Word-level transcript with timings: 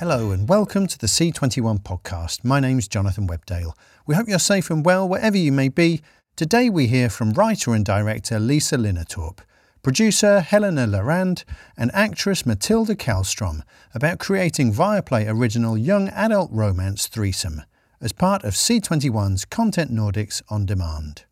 Hello 0.00 0.30
and 0.30 0.48
welcome 0.48 0.86
to 0.86 0.98
the 0.98 1.06
C21 1.06 1.80
podcast. 1.80 2.42
My 2.42 2.58
name's 2.58 2.88
Jonathan 2.88 3.28
Webdale. 3.28 3.74
We 4.06 4.14
hope 4.14 4.28
you're 4.28 4.38
safe 4.38 4.70
and 4.70 4.82
well 4.82 5.06
wherever 5.06 5.36
you 5.36 5.52
may 5.52 5.68
be. 5.68 6.00
Today 6.36 6.70
we 6.70 6.86
hear 6.86 7.10
from 7.10 7.34
writer 7.34 7.74
and 7.74 7.84
director 7.84 8.40
Lisa 8.40 8.78
Linnertorp, 8.78 9.40
producer 9.82 10.40
Helena 10.40 10.86
Lorand, 10.86 11.44
and 11.76 11.90
actress 11.92 12.46
Matilda 12.46 12.94
Kallstrom 12.94 13.60
about 13.92 14.18
creating 14.18 14.72
Viaplay 14.72 15.28
original 15.28 15.76
young 15.76 16.08
adult 16.08 16.50
romance 16.50 17.06
Threesome 17.06 17.64
as 18.00 18.12
part 18.12 18.42
of 18.42 18.54
C21's 18.54 19.44
Content 19.44 19.92
Nordics 19.92 20.40
on 20.48 20.64
Demand. 20.64 21.26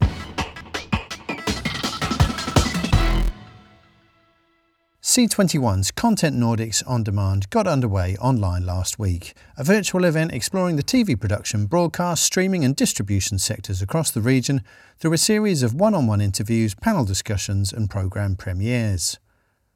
C21's 5.19 5.91
Content 5.91 6.37
Nordics 6.37 6.81
On 6.87 7.03
Demand 7.03 7.51
got 7.51 7.67
underway 7.67 8.17
online 8.19 8.65
last 8.65 9.01
week, 9.01 9.35
a 9.57 9.65
virtual 9.65 10.05
event 10.05 10.33
exploring 10.33 10.77
the 10.77 10.83
TV 10.85 11.19
production, 11.19 11.67
broadcast, 11.67 12.23
streaming, 12.23 12.65
and 12.65 12.77
distribution 12.77 13.37
sectors 13.41 13.83
across 13.83 14.13
the 14.13 14.21
region 14.21 14.63
through 14.97 15.13
a 15.13 15.19
series 15.19 15.65
of 15.65 15.75
one 15.75 15.93
on 15.93 16.07
one 16.07 16.21
interviews, 16.21 16.77
panel 16.77 17.05
discussions, 17.05 17.73
and 17.73 17.91
programme 17.91 18.37
premieres. 18.37 19.19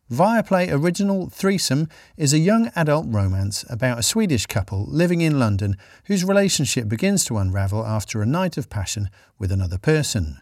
Viaplay 0.09 0.71
original 0.71 1.29
Threesome 1.29 1.89
is 2.17 2.33
a 2.33 2.39
young 2.39 2.71
adult 2.77 3.07
romance 3.09 3.65
about 3.69 3.99
a 3.99 4.05
Swedish 4.05 4.47
couple 4.47 4.87
living 4.87 5.23
in 5.23 5.41
London 5.41 5.77
whose 6.05 6.23
relationship 6.23 6.89
begins 6.89 7.25
to 7.25 7.39
unravel 7.39 7.85
after 7.85 8.23
a 8.23 8.27
night 8.27 8.57
of 8.57 8.71
passion 8.71 9.11
with 9.41 9.51
another 9.51 9.79
person. 9.79 10.41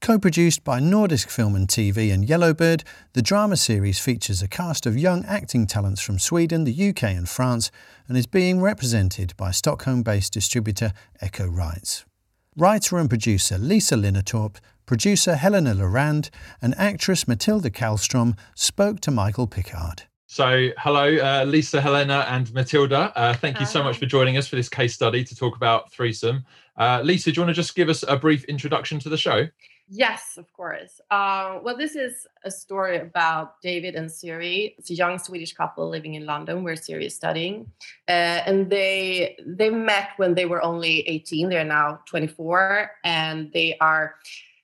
Co 0.00 0.18
produced 0.18 0.64
by 0.64 0.80
Nordisk 0.80 1.28
Film 1.28 1.54
and 1.54 1.68
TV 1.68 2.12
and 2.12 2.26
Yellowbird, 2.26 2.82
the 3.12 3.20
drama 3.20 3.56
series 3.56 3.98
features 3.98 4.40
a 4.40 4.48
cast 4.48 4.86
of 4.86 4.96
young 4.96 5.24
acting 5.26 5.66
talents 5.66 6.00
from 6.00 6.18
Sweden, 6.18 6.64
the 6.64 6.88
UK, 6.88 7.02
and 7.02 7.28
France, 7.28 7.70
and 8.06 8.16
is 8.16 8.26
being 8.26 8.60
represented 8.62 9.36
by 9.36 9.50
Stockholm 9.50 10.02
based 10.02 10.32
distributor 10.32 10.92
Eccho 11.20 11.54
Rights. 11.54 12.06
Writer 12.56 12.96
and 12.96 13.08
producer 13.08 13.58
Lisa 13.58 13.96
Linnertorp, 13.96 14.56
producer 14.86 15.34
Helena 15.34 15.74
Lorand, 15.74 16.30
and 16.62 16.74
actress 16.78 17.28
Matilda 17.28 17.68
Kallstrom 17.68 18.38
spoke 18.54 19.00
to 19.00 19.10
Michael 19.10 19.46
Pickard. 19.46 20.04
So, 20.26 20.70
hello, 20.78 21.16
uh, 21.16 21.44
Lisa, 21.44 21.80
Helena, 21.80 22.24
and 22.28 22.52
Matilda. 22.54 23.12
Uh, 23.16 23.34
thank 23.34 23.56
Hi. 23.56 23.60
you 23.62 23.66
so 23.66 23.82
much 23.82 23.98
for 23.98 24.06
joining 24.06 24.36
us 24.36 24.46
for 24.46 24.56
this 24.56 24.68
case 24.68 24.94
study 24.94 25.24
to 25.24 25.34
talk 25.34 25.56
about 25.56 25.90
threesome. 25.90 26.44
Uh, 26.76 27.00
Lisa, 27.02 27.32
do 27.32 27.36
you 27.36 27.42
want 27.42 27.50
to 27.50 27.60
just 27.60 27.74
give 27.74 27.88
us 27.88 28.04
a 28.06 28.16
brief 28.16 28.44
introduction 28.44 28.98
to 29.00 29.08
the 29.08 29.16
show? 29.16 29.48
Yes, 29.90 30.36
of 30.36 30.52
course. 30.52 31.00
Uh, 31.10 31.60
well, 31.62 31.76
this 31.76 31.96
is 31.96 32.26
a 32.44 32.50
story 32.50 32.98
about 32.98 33.60
David 33.62 33.94
and 33.94 34.10
Siri. 34.12 34.74
It's 34.76 34.90
a 34.90 34.94
young 34.94 35.18
Swedish 35.18 35.54
couple 35.54 35.88
living 35.88 36.14
in 36.14 36.26
London, 36.26 36.62
where 36.62 36.76
Siri 36.76 37.06
is 37.06 37.14
studying, 37.14 37.70
uh, 38.06 38.42
and 38.46 38.68
they 38.68 39.36
they 39.46 39.70
met 39.70 40.10
when 40.18 40.34
they 40.34 40.44
were 40.44 40.62
only 40.62 41.08
18. 41.08 41.48
They're 41.48 41.64
now 41.64 42.00
24, 42.04 42.90
and 43.02 43.50
they 43.52 43.78
are 43.80 44.16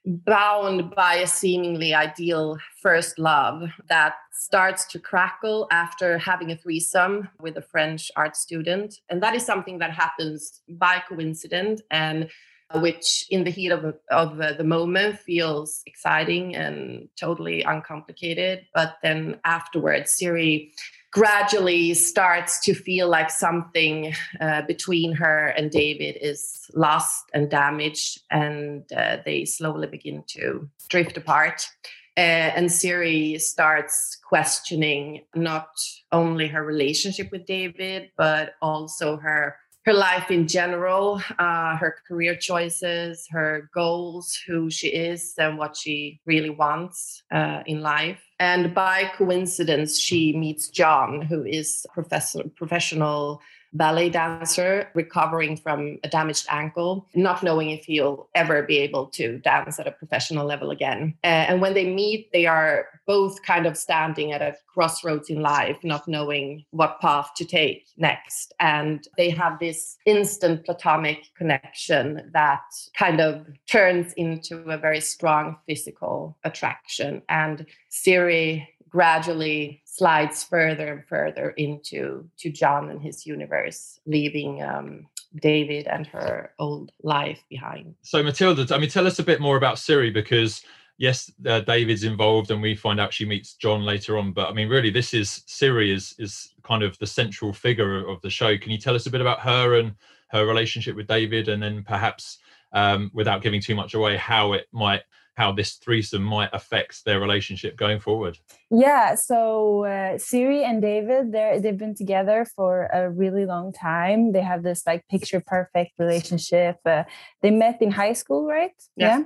bound 0.05 0.95
by 0.95 1.15
a 1.15 1.27
seemingly 1.27 1.95
ideal 1.95 2.59
first 2.83 3.19
love 3.19 3.71
that 3.89 4.17
starts 4.33 4.85
to 4.85 4.99
crackle 4.99 5.67
after 5.71 6.19
having 6.19 6.53
a 6.53 6.57
threesome 6.57 7.31
with 7.41 7.57
a 7.57 7.63
French 7.63 8.11
art 8.15 8.37
student, 8.37 9.01
and 9.09 9.23
that 9.23 9.35
is 9.35 9.47
something 9.47 9.79
that 9.79 9.91
happens 9.91 10.61
by 10.69 11.03
coincidence 11.09 11.81
and 11.91 12.29
which 12.75 13.27
in 13.31 13.45
the 13.45 13.51
heat 13.51 13.71
of, 13.71 13.95
of 14.11 14.37
the 14.37 14.65
moment 14.65 15.19
feels 15.21 15.83
exciting 15.87 16.55
and 16.55 17.09
totally 17.19 17.63
uncomplicated. 17.63 18.67
But 18.75 18.97
then 19.03 19.39
afterwards, 19.45 20.13
Siri 20.13 20.73
gradually 21.13 21.95
starts 21.95 22.59
to 22.61 22.75
feel 22.75 23.09
like 23.09 23.31
something 23.31 24.13
uh, 24.41 24.63
between 24.63 25.13
her 25.13 25.47
and 25.47 25.71
David 25.71 26.19
is 26.21 26.69
lost 26.75 27.31
and 27.33 27.49
damaged, 27.49 28.21
and 28.31 28.83
uh, 28.93 29.19
they 29.25 29.45
slowly 29.45 29.87
begin 29.87 30.25
to 30.29 30.69
drift 30.89 31.17
apart. 31.17 31.69
Uh, 32.17 32.51
and 32.57 32.71
Siri 32.71 33.39
starts 33.39 34.19
questioning 34.29 35.25
not 35.35 35.69
only 36.13 36.49
her 36.49 36.65
relationship 36.65 37.31
with 37.33 37.47
David, 37.47 38.11
but 38.17 38.55
also 38.61 39.17
her 39.17 39.57
her 39.85 39.93
life 39.93 40.31
in 40.31 40.49
general, 40.49 41.21
uh, 41.39 41.77
her 41.77 41.97
career 42.09 42.35
choices, 42.35 43.27
her 43.31 43.69
goals, 43.75 44.39
who 44.47 44.71
she 44.71 44.89
is, 44.89 45.35
and 45.39 45.59
what 45.59 45.77
she 45.77 46.21
really 46.25 46.51
wants 46.51 47.23
uh, 47.31 47.63
in 47.67 47.83
life. 47.83 48.21
And 48.39 48.75
by 48.75 49.11
coincidence, 49.17 49.99
she 49.99 50.37
meets 50.37 50.69
John, 50.69 51.23
who 51.23 51.45
is 51.45 51.87
professor, 51.95 52.43
professional 52.57 53.41
ballet 53.75 54.09
dancer 54.09 54.89
recovering 54.95 55.57
from 55.57 55.99
a 56.05 56.09
damaged 56.09 56.47
ankle, 56.49 57.09
not 57.15 57.43
knowing 57.43 57.71
if 57.71 57.85
he'll 57.85 58.29
ever 58.35 58.63
be 58.63 58.79
able 58.79 59.07
to 59.07 59.39
dance 59.39 59.79
at 59.79 59.87
a 59.87 59.93
professional 59.93 60.47
level 60.47 60.71
again. 60.71 61.15
Uh, 61.25 61.47
and 61.49 61.61
when 61.61 61.75
they 61.75 61.85
meet, 61.85 62.31
they 62.33 62.47
are 62.47 62.87
both 63.07 63.43
kind 63.43 63.67
of 63.67 63.77
standing 63.77 64.33
at 64.33 64.41
a 64.41 64.55
crossroads 64.73 65.29
in 65.29 65.43
life, 65.43 65.77
not 65.83 66.09
knowing 66.09 66.65
what 66.71 67.01
path 67.01 67.31
to 67.37 67.45
take 67.45 67.87
next. 67.97 68.55
And 68.61 69.07
they 69.17 69.31
have 69.31 69.59
this 69.59 69.97
instant 70.07 70.65
platonic 70.65 71.19
connection 71.37 72.31
that 72.33 72.63
kind 72.97 73.21
of 73.21 73.47
turns 73.67 74.13
into 74.15 74.59
a 74.71 74.79
very 74.79 75.01
strong 75.01 75.57
physical 75.67 76.39
attraction. 76.45 77.23
And 77.29 77.67
Siri 77.95 78.69
gradually 78.89 79.81
slides 79.85 80.43
further 80.43 80.93
and 80.93 81.07
further 81.07 81.51
into 81.51 82.29
to 82.39 82.51
John 82.51 82.91
and 82.91 83.01
his 83.01 83.25
universe, 83.25 84.01
leaving 84.05 84.63
um, 84.65 85.07
David 85.41 85.87
and 85.87 86.05
her 86.09 86.53
old 86.59 86.91
life 87.05 87.45
behind. 87.49 87.95
So 88.03 88.21
Matilda, 88.21 88.67
I 88.75 88.79
mean, 88.79 88.91
tell 88.91 89.07
us 89.07 89.21
a 89.21 89.23
bit 89.23 89.41
more 89.41 89.57
about 89.57 89.79
Siri 89.79 90.11
because 90.11 90.63
yes, 90.99 91.31
uh, 91.47 91.61
David's 91.61 92.03
involved, 92.03 92.51
and 92.51 92.61
we 92.61 92.75
find 92.75 92.99
out 92.99 93.15
she 93.15 93.25
meets 93.25 93.55
John 93.55 93.85
later 93.85 94.19
on. 94.19 94.33
But 94.33 94.49
I 94.49 94.53
mean, 94.53 94.69
really, 94.69 94.91
this 94.91 95.15
is 95.15 95.45
Siri 95.47 95.93
is 95.93 96.17
is 96.19 96.53
kind 96.65 96.83
of 96.83 96.99
the 96.99 97.07
central 97.07 97.53
figure 97.53 98.05
of 98.09 98.21
the 98.23 98.31
show. 98.31 98.59
Can 98.59 98.73
you 98.73 98.79
tell 98.79 98.97
us 98.97 99.07
a 99.07 99.11
bit 99.11 99.21
about 99.21 99.39
her 99.39 99.79
and 99.79 99.95
her 100.31 100.47
relationship 100.47 100.97
with 100.97 101.07
David, 101.07 101.49
and 101.49 101.63
then 101.63 101.85
perhaps, 101.85 102.39
um, 102.73 103.13
without 103.15 103.41
giving 103.41 103.61
too 103.61 103.77
much 103.77 103.95
away, 103.95 104.17
how 104.17 104.53
it 104.53 104.67
might 104.73 105.03
how 105.37 105.53
this 105.53 105.75
threesome 105.75 106.23
might 106.23 106.51
affect 106.53 107.05
their 107.05 107.21
relationship 107.21 107.77
going 107.77 108.01
forward. 108.01 108.39
Yeah, 108.71 109.15
so 109.17 109.85
uh, 109.85 110.19
Siri 110.19 110.65
and 110.65 110.81
David, 110.81 111.33
they 111.33 111.59
they've 111.63 111.79
been 111.79 111.95
together 111.95 112.47
for 112.57 112.87
a 112.93 113.11
really 113.11 113.45
long 113.45 113.73
time. 113.73 114.33
They 114.33 114.43
have 114.43 114.63
this 114.63 114.87
like 114.87 115.07
picture 115.09 115.43
perfect 115.45 115.93
relationship. 115.99 116.77
Uh, 116.87 117.05
they 117.43 117.51
met 117.51 117.83
in 117.83 117.91
high 117.91 118.13
school, 118.13 118.47
right? 118.47 118.73
Yeah. 118.97 119.19
yeah? 119.19 119.25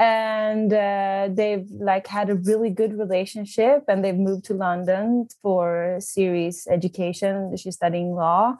And 0.00 0.72
uh, 0.72 1.28
they've 1.32 1.66
like 1.70 2.06
had 2.06 2.30
a 2.30 2.36
really 2.36 2.70
good 2.70 2.96
relationship, 2.96 3.82
and 3.88 4.04
they've 4.04 4.14
moved 4.14 4.44
to 4.46 4.54
London 4.54 5.26
for 5.42 5.96
Siri's 5.98 6.68
education. 6.70 7.56
She's 7.56 7.74
studying 7.74 8.14
law, 8.14 8.56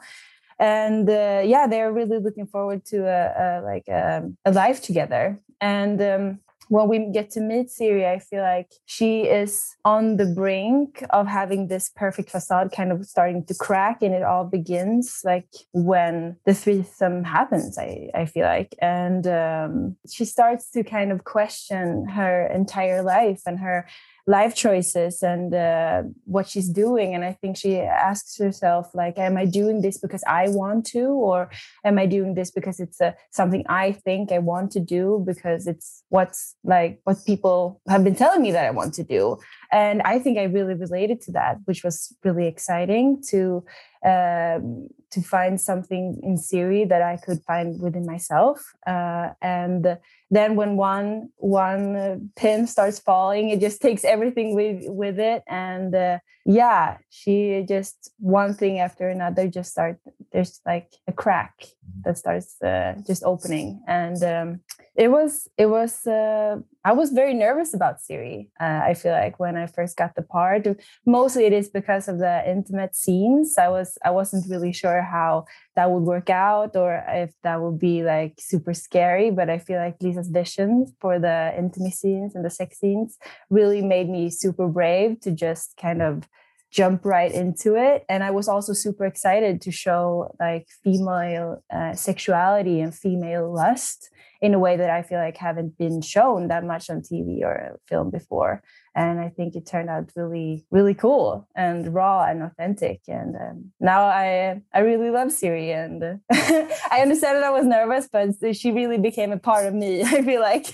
and 0.59 1.09
uh, 1.09 1.41
yeah 1.45 1.65
they're 1.67 1.93
really 1.93 2.19
looking 2.19 2.45
forward 2.45 2.83
to 2.85 3.07
a, 3.07 3.21
a 3.45 3.61
like 3.61 3.87
a, 3.87 4.17
um, 4.17 4.37
a, 4.43 4.51
life 4.51 4.81
together 4.81 5.39
and 5.61 6.01
um, 6.01 6.39
when 6.69 6.87
we 6.87 7.11
get 7.11 7.31
to 7.31 7.41
meet 7.41 7.69
Siri, 7.69 8.07
I 8.07 8.19
feel 8.19 8.41
like 8.41 8.71
she 8.85 9.23
is 9.23 9.75
on 9.83 10.17
the 10.17 10.27
brink 10.27 11.03
of 11.09 11.27
having 11.27 11.67
this 11.67 11.89
perfect 11.95 12.29
facade 12.29 12.71
kind 12.71 12.91
of 12.91 13.05
starting 13.05 13.43
to 13.45 13.55
crack, 13.55 14.01
and 14.01 14.13
it 14.13 14.23
all 14.23 14.45
begins 14.45 15.21
like 15.25 15.47
when 15.73 16.37
the 16.45 16.53
threesome 16.53 17.23
happens. 17.23 17.77
I, 17.77 18.09
I 18.13 18.25
feel 18.25 18.45
like, 18.45 18.75
and 18.81 19.25
um, 19.27 19.97
she 20.07 20.25
starts 20.25 20.69
to 20.71 20.83
kind 20.83 21.11
of 21.11 21.23
question 21.23 22.07
her 22.07 22.45
entire 22.47 23.01
life 23.01 23.41
and 23.47 23.59
her 23.59 23.87
life 24.29 24.53
choices 24.53 25.23
and 25.23 25.55
uh, 25.55 26.03
what 26.25 26.47
she's 26.47 26.69
doing. 26.69 27.15
And 27.15 27.25
i 27.25 27.33
think 27.41 27.57
she 27.57 27.79
asks 27.79 28.37
herself 28.37 28.85
like 28.93 29.17
am 29.17 29.35
i 29.37 29.45
doing 29.45 29.81
this 29.81 29.97
because 29.97 30.23
i 30.27 30.43
want 30.49 30.85
to 30.93 31.05
or 31.29 31.49
am 31.83 31.97
i 31.97 32.05
doing 32.05 32.35
this 32.35 32.51
because 32.51 32.79
it's 32.79 33.01
uh, 33.01 33.13
something 33.31 33.63
i 33.67 33.91
think 33.91 34.31
i 34.31 34.37
want 34.37 34.71
to 34.75 34.79
do 34.79 35.23
because 35.25 35.65
it's 35.65 36.03
what's 36.09 36.55
like 36.63 36.99
what 37.05 37.17
people 37.25 37.81
have 37.87 38.03
been 38.03 38.15
telling 38.15 38.41
me 38.41 38.51
that 38.51 38.65
i 38.65 38.71
want 38.71 38.93
to 38.93 39.03
do? 39.03 39.37
And 39.71 40.01
i 40.03 40.19
think 40.19 40.37
i 40.37 40.43
really 40.43 40.75
related 40.85 41.21
to 41.25 41.31
that 41.31 41.57
which 41.65 41.83
was 41.83 41.95
really 42.23 42.47
exciting 42.47 43.21
to 43.31 43.63
um, 44.05 44.87
to 45.11 45.21
find 45.21 45.59
something 45.59 46.19
in 46.23 46.37
Siri 46.37 46.85
that 46.85 47.01
I 47.01 47.17
could 47.17 47.41
find 47.43 47.81
within 47.81 48.05
myself. 48.05 48.73
Uh, 48.85 49.29
and 49.41 49.97
then 50.29 50.55
when 50.55 50.77
one 50.77 51.29
one 51.37 52.31
pin 52.35 52.67
starts 52.67 52.99
falling, 52.99 53.49
it 53.49 53.59
just 53.59 53.81
takes 53.81 54.03
everything 54.03 54.55
with 54.55 54.83
with 54.87 55.19
it. 55.19 55.43
And 55.47 55.95
uh, 55.95 56.19
yeah, 56.45 56.97
she 57.09 57.65
just 57.67 58.11
one 58.19 58.53
thing 58.53 58.79
after 58.79 59.09
another 59.09 59.47
just 59.47 59.71
start. 59.71 59.99
There's 60.31 60.61
like 60.65 60.93
a 61.07 61.11
crack 61.11 61.65
that 62.03 62.17
starts 62.17 62.61
uh, 62.61 62.95
just 63.05 63.23
opening. 63.23 63.81
And 63.87 64.21
um, 64.23 64.59
it 64.95 65.09
was 65.09 65.47
it 65.57 65.67
was 65.67 66.05
uh, 66.05 66.57
i 66.83 66.91
was 66.91 67.11
very 67.11 67.33
nervous 67.33 67.73
about 67.73 68.01
siri 68.01 68.49
uh, 68.59 68.81
i 68.89 68.93
feel 68.93 69.13
like 69.13 69.39
when 69.39 69.55
i 69.55 69.65
first 69.65 69.95
got 69.95 70.13
the 70.15 70.21
part. 70.21 70.67
Mostly 71.05 71.45
it 71.45 71.53
is 71.53 71.69
because 71.69 72.07
of 72.07 72.19
the 72.19 72.43
intimate 72.55 72.95
scenes. 72.95 73.57
I 73.57 73.69
was 73.69 73.97
i 74.03 74.11
wasn't 74.11 74.49
really 74.49 74.73
sure 74.73 75.01
how 75.01 75.45
that 75.75 75.89
would 75.91 76.03
work 76.03 76.29
out 76.29 76.75
or 76.75 77.03
if 77.07 77.31
that 77.43 77.61
would 77.61 77.79
be 77.79 78.03
like 78.03 78.33
super 78.37 78.73
scary 78.73 79.31
but 79.31 79.49
i 79.49 79.57
feel 79.57 79.79
like 79.79 79.95
lisa's 80.01 80.27
vision 80.27 80.71
for 80.99 81.13
the 81.19 81.53
intimate 81.57 81.93
scenes 81.93 82.35
and 82.35 82.43
the 82.43 82.49
sex 82.49 82.79
scenes 82.79 83.17
really 83.49 83.81
made 83.81 84.09
me 84.09 84.29
super 84.29 84.67
brave 84.67 85.19
to 85.21 85.31
just 85.31 85.77
kind 85.77 86.01
of 86.01 86.27
jump 86.71 87.05
right 87.05 87.31
into 87.31 87.75
it. 87.75 88.05
And 88.09 88.23
i 88.23 88.31
was 88.31 88.47
also 88.47 88.73
super 88.73 89.05
excited 89.05 89.61
to 89.61 89.71
show 89.71 90.35
like 90.39 90.67
female 90.83 91.63
uh, 91.73 91.93
sexuality 91.93 92.79
and 92.81 92.93
female 92.93 93.51
lust 93.51 94.09
in 94.41 94.53
a 94.53 94.59
way 94.59 94.77
that 94.77 94.89
i 94.89 95.01
feel 95.01 95.19
like 95.19 95.37
haven't 95.37 95.77
been 95.77 96.01
shown 96.01 96.47
that 96.47 96.63
much 96.63 96.89
on 96.89 97.01
tv 97.01 97.41
or 97.41 97.79
film 97.87 98.09
before. 98.09 98.61
And 98.95 99.19
i 99.19 99.29
think 99.29 99.55
it 99.55 99.65
turned 99.65 99.89
out 99.89 100.11
really 100.15 100.65
really 100.71 100.93
cool 100.93 101.47
and 101.55 101.93
raw 101.93 102.25
and 102.25 102.43
authentic. 102.43 103.01
And 103.07 103.35
um, 103.35 103.71
now 103.79 104.03
i 104.03 104.61
i 104.73 104.79
really 104.79 105.09
love 105.09 105.31
siri 105.31 105.71
and 105.71 106.19
i 106.31 106.99
understand 107.01 107.37
that 107.37 107.43
i 107.43 107.51
was 107.51 107.65
nervous 107.65 108.07
but 108.11 108.55
she 108.55 108.71
really 108.71 108.97
became 108.97 109.31
a 109.31 109.37
part 109.37 109.65
of 109.65 109.73
me 109.73 110.03
i 110.15 110.21
feel 110.21 110.41
like 110.41 110.67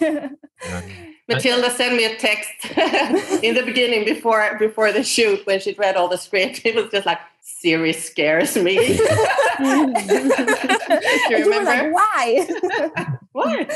Matilda 1.28 1.72
sent 1.72 1.96
me 1.96 2.06
a 2.06 2.16
text 2.18 2.52
in 3.44 3.56
the 3.56 3.64
beginning 3.66 4.06
before 4.06 4.56
before 4.60 4.92
the 4.92 5.04
shoot 5.04 5.46
when 5.46 5.60
she'd 5.60 5.78
read 5.80 5.96
all 5.96 6.08
the 6.08 6.18
script. 6.18 6.62
It 6.66 6.76
was 6.76 6.92
just 6.92 7.06
like 7.06 7.20
Siri 7.42 7.94
scares 7.94 8.56
me. 8.56 8.76
Do 9.58 9.64
you 11.30 11.46
remember? 11.46 11.66
Like, 11.66 11.94
Why? 11.94 12.48
what? 13.32 13.74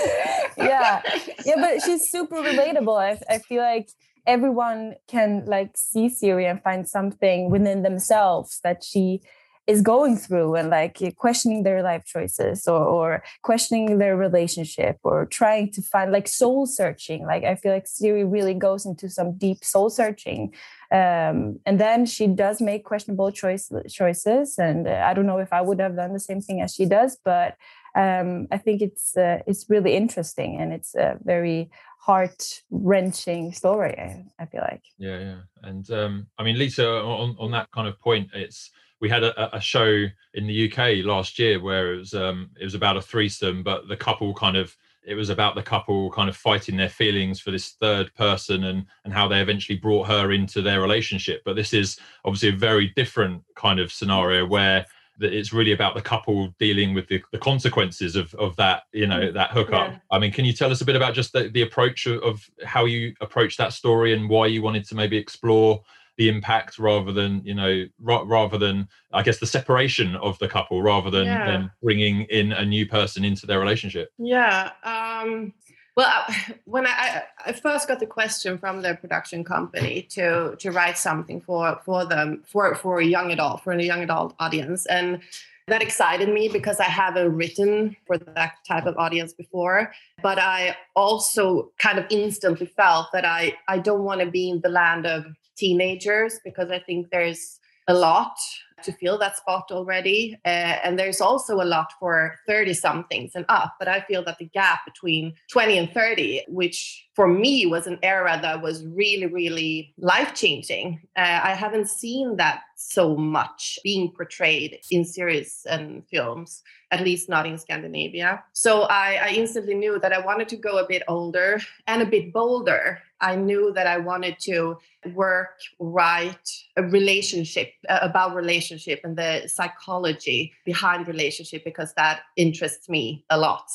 yeah, 0.58 1.02
yeah, 1.46 1.56
but 1.56 1.82
she's 1.84 2.10
super 2.10 2.36
relatable. 2.36 3.00
I, 3.00 3.20
I 3.34 3.40
feel 3.40 3.64
like 3.64 3.90
everyone 4.28 4.96
can 5.08 5.46
like 5.46 5.72
see 5.76 6.10
Siri 6.10 6.46
and 6.46 6.62
find 6.62 6.88
something 6.88 7.50
within 7.50 7.82
themselves 7.82 8.60
that 8.64 8.84
she 8.84 9.22
is 9.70 9.82
going 9.82 10.18
through 10.18 10.56
and 10.56 10.70
like 10.70 10.98
questioning 11.18 11.62
their 11.64 11.82
life 11.84 12.04
choices 12.06 12.68
or, 12.68 12.84
or 12.84 13.24
questioning 13.44 14.00
their 14.00 14.18
relationship 14.18 14.98
or 15.04 15.28
trying 15.28 15.72
to 15.72 15.82
find 15.82 16.12
like 16.12 16.28
soul 16.28 16.66
searching. 16.66 17.26
Like 17.26 17.44
i 17.44 17.56
feel 17.56 17.74
like 17.74 17.88
siri 17.88 18.24
really 18.24 18.54
goes 18.54 18.86
into 18.86 19.10
some 19.10 19.38
deep 19.38 19.64
soul 19.64 19.90
searching 19.90 20.54
um, 20.92 21.60
and 21.66 21.80
then 21.80 22.06
she 22.06 22.26
does 22.28 22.62
make 22.62 22.84
questionable 22.84 23.32
choice, 23.32 23.72
choices 23.90 24.58
and 24.58 24.88
uh, 24.88 25.04
i 25.06 25.14
don't 25.14 25.26
know 25.26 25.40
if 25.40 25.52
i 25.54 25.62
would 25.62 25.80
have 25.80 25.96
done 25.96 26.14
the 26.14 26.20
same 26.20 26.42
thing 26.42 26.62
as 26.62 26.74
she 26.74 26.86
does 26.86 27.18
but 27.24 27.56
um, 27.96 28.48
i 28.52 28.58
think 28.58 28.82
it's 28.82 29.18
uh, 29.18 29.40
it's 29.48 29.66
really 29.70 29.96
interesting 29.96 30.60
and 30.60 30.74
it's 30.74 30.96
a 30.96 31.18
very 31.24 31.70
heart 32.00 32.64
wrenching 32.72 33.52
story 33.52 33.96
I, 33.98 34.26
I, 34.40 34.46
feel 34.46 34.62
like. 34.62 34.84
Yeah 34.98 35.20
yeah 35.20 35.40
and 35.64 35.90
um, 35.92 36.28
i 36.38 36.44
mean 36.44 36.58
lisa 36.58 36.88
on, 36.88 37.36
on 37.40 37.52
that 37.52 37.70
kind 37.72 37.88
of 37.88 38.00
point 38.00 38.30
it's 38.34 38.72
we 39.02 39.10
had 39.10 39.24
a, 39.24 39.56
a, 39.56 39.62
show 39.62 40.06
in 40.34 40.48
the 40.48 40.72
UK 40.72 41.06
last 41.06 41.40
year 41.40 41.60
where 41.60 41.94
it 41.94 41.98
was 41.98 42.14
um, 42.14 42.50
it 42.60 42.64
was 42.64 42.76
about 42.76 42.98
a 42.98 43.02
threesome, 43.02 43.64
but 43.64 43.88
the 43.88 43.98
couple 43.98 44.34
kind 44.34 44.58
of 44.58 44.76
it 45.06 45.16
was 45.16 45.30
about 45.30 45.56
the 45.56 45.64
couple 45.64 46.12
kind 46.12 46.30
of 46.30 46.36
fighting 46.36 46.78
their 46.78 46.90
feelings 46.90 47.40
for 47.40 47.52
this 47.52 47.70
third 47.70 48.14
person 48.16 48.66
and 48.66 48.86
and 49.06 49.14
how 49.14 49.28
they 49.28 49.42
eventually 49.42 49.78
brought 49.78 50.08
her 50.08 50.32
into 50.32 50.62
their 50.62 50.82
relationship. 50.82 51.42
But 51.46 51.56
this 51.56 51.74
is 51.74 52.00
obviously 52.26 52.50
a 52.50 52.58
very 52.58 52.90
different 52.96 53.44
kind 53.56 53.80
of 53.80 53.92
scenario 53.92 54.46
where 54.46 54.86
that 55.20 55.34
it's 55.34 55.54
really 55.54 55.74
about 55.74 55.96
the 55.96 56.02
couple 56.02 56.48
dealing 56.60 56.94
with 56.94 57.08
the, 57.08 57.22
the 57.32 57.38
consequences 57.38 58.16
of, 58.16 58.34
of 58.36 58.56
that 58.56 58.84
you 58.94 59.06
know 59.06 59.20
mm, 59.20 59.34
that 59.34 59.52
hookup 59.52 59.92
yeah. 59.92 59.98
i 60.12 60.18
mean 60.18 60.32
can 60.32 60.46
you 60.46 60.54
tell 60.54 60.72
us 60.72 60.82
a 60.82 60.86
bit 60.86 60.96
about 60.96 61.14
just 61.14 61.34
the, 61.34 61.50
the 61.50 61.62
approach 61.62 62.08
of, 62.08 62.22
of 62.24 62.50
how 62.64 62.86
you 62.86 63.14
approach 63.22 63.58
that 63.58 63.74
story 63.74 64.14
and 64.14 64.30
why 64.30 64.48
you 64.48 64.62
wanted 64.62 64.86
to 64.86 64.96
maybe 64.96 65.18
explore 65.18 65.82
the 66.20 66.28
impact 66.28 66.78
rather 66.78 67.14
than 67.14 67.42
you 67.46 67.56
know 67.56 67.86
ra- 68.02 68.26
rather 68.28 68.58
than 68.58 68.88
i 69.14 69.24
guess 69.24 69.40
the 69.40 69.48
separation 69.48 70.18
of 70.18 70.38
the 70.40 70.50
couple 70.50 70.84
rather 70.84 71.10
than, 71.10 71.26
yeah. 71.26 71.50
than 71.50 71.72
bringing 71.82 72.24
in 72.24 72.52
a 72.52 72.66
new 72.66 72.86
person 72.86 73.24
into 73.24 73.48
their 73.48 73.58
relationship 73.58 74.12
yeah 74.18 74.72
um 74.84 75.54
well 75.96 76.26
when 76.66 76.86
I, 76.86 77.24
I 77.46 77.54
first 77.54 77.88
got 77.88 78.02
the 78.02 78.06
question 78.06 78.58
from 78.58 78.82
the 78.82 78.96
production 78.96 79.46
company 79.46 80.02
to 80.12 80.58
to 80.60 80.72
write 80.72 80.98
something 80.98 81.40
for 81.40 81.80
for 81.86 82.06
them 82.06 82.44
for 82.46 82.76
for 82.76 83.00
a 83.00 83.06
young 83.06 83.32
adult 83.32 83.64
for 83.64 83.72
a 83.72 83.82
young 83.82 84.04
adult 84.04 84.36
audience 84.40 84.86
and 84.88 85.22
that 85.70 85.82
excited 85.82 86.30
me 86.30 86.50
because 86.50 86.80
I 86.80 86.86
haven't 86.86 87.36
written 87.36 87.96
for 88.06 88.18
that 88.18 88.54
type 88.68 88.88
of 88.88 88.98
audience 88.98 89.34
before. 89.34 89.92
But 90.24 90.40
I 90.40 90.76
also 90.96 91.72
kind 91.78 92.00
of 92.00 92.06
instantly 92.10 92.66
felt 92.66 93.08
that 93.14 93.24
I, 93.24 93.56
I 93.68 93.78
don't 93.78 94.04
want 94.04 94.22
to 94.22 94.30
be 94.30 94.50
in 94.50 94.62
the 94.62 94.70
land 94.70 95.06
of 95.06 95.26
teenagers 95.60 96.40
because 96.44 96.72
I 96.72 96.80
think 96.80 97.10
there's 97.12 97.60
a 97.88 97.94
lot 97.94 98.38
to 98.84 98.92
fill 98.94 99.18
that 99.18 99.38
spot 99.38 99.72
already. 99.72 100.40
Uh, 100.46 100.78
and 100.84 100.98
there's 100.98 101.22
also 101.22 101.56
a 101.56 101.66
lot 101.66 101.92
for 102.00 102.36
30 102.48 102.74
somethings 102.74 103.32
and 103.36 103.46
up. 103.50 103.76
But 103.78 103.88
I 103.88 104.02
feel 104.02 104.24
that 104.26 104.38
the 104.38 104.46
gap 104.46 104.86
between 104.86 105.34
20 105.52 105.78
and 105.78 105.92
30, 105.92 106.44
which 106.48 107.08
for 107.16 107.28
me 107.28 107.66
was 107.66 107.88
an 107.88 108.00
era 108.04 108.40
that 108.42 108.62
was 108.62 108.86
really, 108.86 109.26
really 109.26 109.94
life 109.98 110.34
changing, 110.34 111.02
uh, 111.18 111.42
I 111.44 111.54
haven't 111.54 111.90
seen 111.90 112.38
that 112.38 112.62
so 112.76 113.18
much 113.18 113.78
being 113.84 114.12
portrayed 114.12 114.80
in 114.92 115.04
series 115.04 115.66
and 115.70 116.08
films, 116.08 116.64
at 116.92 117.02
least 117.02 117.28
not 117.28 117.46
in 117.46 117.58
Scandinavia. 117.58 118.44
So 118.54 118.84
I, 118.84 119.20
I 119.22 119.30
instantly 119.30 119.76
knew 119.76 120.00
that 120.00 120.14
I 120.14 120.26
wanted 120.26 120.48
to 120.50 120.56
go 120.56 120.78
a 120.78 120.88
bit 120.88 121.04
older 121.08 121.60
and 121.88 122.02
a 122.02 122.06
bit 122.06 122.32
bolder 122.32 123.00
I 123.22 123.36
knew 123.36 123.72
that 123.74 123.88
I 123.88 123.98
wanted 123.98 124.40
to 124.42 124.78
work, 125.14 125.60
write 125.80 126.50
a 126.78 126.84
relationship 126.84 127.74
uh, 127.88 128.00
about 128.02 128.36
relationship 128.36 129.02
and 129.04 129.18
the 129.18 129.48
psychology 129.48 130.54
behind 130.66 131.08
relationship 131.08 131.64
because 131.64 131.94
that 131.94 132.22
interests 132.36 132.90
me 132.90 133.26
a 133.30 133.38
lot. 133.38 133.70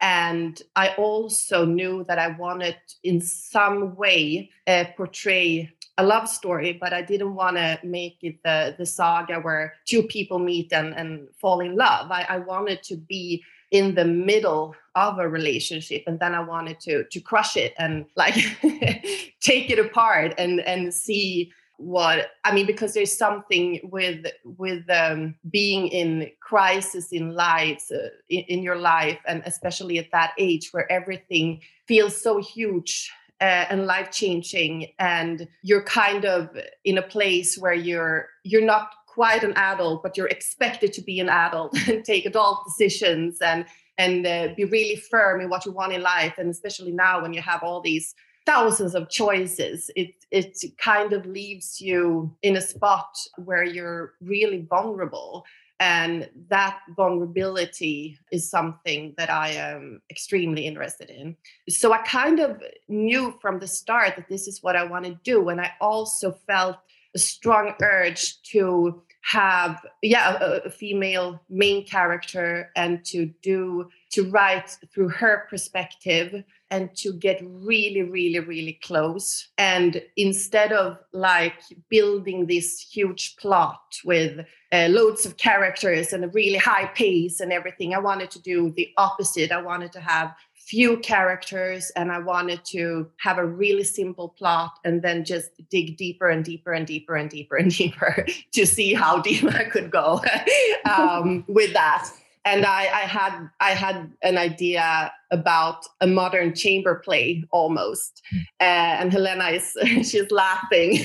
And 0.00 0.60
I 0.76 0.94
also 0.94 1.66
knew 1.66 2.04
that 2.08 2.18
I 2.18 2.28
wanted, 2.28 2.76
in 3.04 3.20
some 3.20 3.96
way, 3.96 4.50
uh, 4.66 4.84
portray 4.96 5.70
a 5.98 6.04
love 6.04 6.26
story, 6.28 6.72
but 6.72 6.94
I 6.94 7.02
didn't 7.02 7.34
want 7.34 7.56
to 7.56 7.78
make 7.84 8.16
it 8.22 8.42
the 8.42 8.74
the 8.78 8.86
saga 8.86 9.38
where 9.40 9.74
two 9.84 10.02
people 10.04 10.38
meet 10.38 10.72
and, 10.72 10.94
and 10.94 11.28
fall 11.38 11.60
in 11.60 11.76
love. 11.76 12.10
I, 12.10 12.24
I 12.28 12.38
wanted 12.38 12.82
to 12.84 12.96
be 12.96 13.44
in 13.70 13.94
the 13.94 14.04
middle 14.04 14.74
of 14.94 15.18
a 15.18 15.28
relationship 15.28 16.02
and 16.06 16.18
then 16.18 16.34
i 16.34 16.40
wanted 16.40 16.78
to 16.80 17.04
to 17.04 17.20
crush 17.20 17.56
it 17.56 17.72
and 17.78 18.04
like 18.16 18.34
take 19.40 19.70
it 19.70 19.78
apart 19.78 20.34
and 20.38 20.60
and 20.60 20.92
see 20.92 21.52
what 21.76 22.32
i 22.44 22.52
mean 22.52 22.66
because 22.66 22.92
there's 22.92 23.16
something 23.16 23.80
with 23.84 24.26
with 24.44 24.88
um, 24.90 25.34
being 25.50 25.88
in 25.88 26.30
crisis 26.40 27.12
in 27.12 27.34
life 27.34 27.82
uh, 27.92 28.08
in, 28.28 28.40
in, 28.48 28.62
your 28.62 28.76
life 28.76 29.18
and 29.26 29.42
especially 29.46 29.98
at 29.98 30.10
that 30.12 30.32
age 30.36 30.68
where 30.72 30.90
everything 30.92 31.58
feels 31.86 32.20
so 32.20 32.38
huge 32.38 33.10
uh, 33.40 33.64
and 33.70 33.86
life 33.86 34.10
changing 34.10 34.92
and 34.98 35.48
you're 35.62 35.82
kind 35.84 36.26
of 36.26 36.50
in 36.84 36.98
a 36.98 37.02
place 37.02 37.56
where 37.56 37.72
you're 37.72 38.28
you're 38.44 38.60
not 38.60 38.90
quite 39.20 39.44
an 39.44 39.52
adult 39.56 40.02
but 40.02 40.16
you're 40.16 40.34
expected 40.38 40.94
to 40.94 41.02
be 41.02 41.20
an 41.20 41.28
adult 41.28 41.76
and 41.88 42.02
take 42.06 42.24
adult 42.24 42.58
decisions 42.64 43.36
and 43.42 43.66
and 43.98 44.26
uh, 44.26 44.48
be 44.56 44.64
really 44.64 44.96
firm 44.96 45.42
in 45.42 45.50
what 45.50 45.66
you 45.66 45.72
want 45.72 45.92
in 45.92 46.00
life 46.00 46.34
and 46.38 46.48
especially 46.48 46.90
now 46.90 47.20
when 47.20 47.34
you 47.34 47.42
have 47.42 47.62
all 47.62 47.82
these 47.82 48.14
thousands 48.46 48.94
of 48.94 49.10
choices 49.10 49.90
it 49.94 50.12
it 50.30 50.56
kind 50.78 51.12
of 51.12 51.26
leaves 51.26 51.82
you 51.82 52.34
in 52.40 52.56
a 52.56 52.62
spot 52.62 53.12
where 53.36 53.62
you're 53.62 54.14
really 54.22 54.66
vulnerable 54.70 55.44
and 55.80 56.30
that 56.48 56.78
vulnerability 56.96 58.16
is 58.32 58.48
something 58.48 59.14
that 59.18 59.30
I 59.30 59.48
am 59.50 60.02
extremely 60.10 60.66
interested 60.66 61.08
in. 61.08 61.36
So 61.70 61.94
I 61.94 61.98
kind 61.98 62.38
of 62.38 62.62
knew 62.88 63.34
from 63.40 63.60
the 63.60 63.66
start 63.66 64.16
that 64.16 64.28
this 64.28 64.46
is 64.46 64.62
what 64.62 64.76
I 64.76 64.84
want 64.84 65.06
to 65.06 65.18
do. 65.24 65.48
And 65.48 65.58
I 65.58 65.72
also 65.80 66.32
felt 66.46 66.76
a 67.14 67.18
strong 67.18 67.74
urge 67.82 68.40
to 68.52 69.02
have 69.22 69.84
yeah 70.02 70.38
a, 70.40 70.60
a, 70.66 70.70
female 70.70 71.40
main 71.50 71.84
character 71.84 72.70
and 72.74 73.04
to 73.04 73.26
do 73.42 73.88
to 74.10 74.28
write 74.30 74.76
through 74.92 75.08
her 75.08 75.46
perspective 75.50 76.42
and 76.70 76.94
to 76.96 77.12
get 77.12 77.40
really 77.44 78.02
really 78.02 78.40
really 78.40 78.78
close. 78.82 79.48
And 79.58 80.02
instead 80.16 80.72
of 80.72 80.98
like 81.12 81.54
building 81.90 82.46
this 82.46 82.80
huge 82.80 83.36
plot 83.36 83.80
with 84.04 84.46
uh, 84.72 84.86
loads 84.88 85.26
of 85.26 85.36
characters 85.36 86.12
and 86.12 86.24
a 86.24 86.28
really 86.28 86.56
high 86.56 86.86
pace 86.86 87.40
and 87.40 87.52
everything 87.52 87.92
i 87.92 87.98
wanted 87.98 88.30
to 88.30 88.40
do 88.40 88.72
the 88.76 88.88
opposite. 88.96 89.50
I 89.50 89.60
wanted 89.60 89.92
to 89.92 90.00
have 90.00 90.32
few 90.70 90.98
characters 90.98 91.90
and 91.96 92.12
I 92.12 92.20
wanted 92.20 92.64
to 92.66 93.10
have 93.18 93.38
a 93.38 93.44
really 93.44 93.82
simple 93.82 94.28
plot 94.28 94.78
and 94.84 95.02
then 95.02 95.24
just 95.24 95.50
dig 95.68 95.96
deeper 95.96 96.28
and 96.28 96.44
deeper 96.44 96.72
and 96.72 96.86
deeper 96.86 97.16
and 97.16 97.28
deeper 97.28 97.56
and 97.56 97.70
deeper 97.76 98.24
to 98.52 98.66
see 98.66 98.94
how 98.94 99.20
deep 99.28 99.44
I 99.44 99.64
could 99.64 99.90
go 99.90 100.22
um, 100.96 101.44
with 101.48 101.72
that. 101.72 102.08
and 102.44 102.64
I, 102.64 102.82
I 102.82 103.04
had 103.16 103.50
I 103.60 103.70
had 103.70 104.12
an 104.22 104.38
idea 104.38 105.12
about 105.32 105.84
a 106.00 106.06
modern 106.06 106.54
chamber 106.54 106.94
play 107.04 107.44
almost, 107.50 108.22
uh, 108.60 108.92
and 109.00 109.12
Helena 109.12 109.48
is 109.58 109.76
she's 110.08 110.30
laughing 110.30 111.04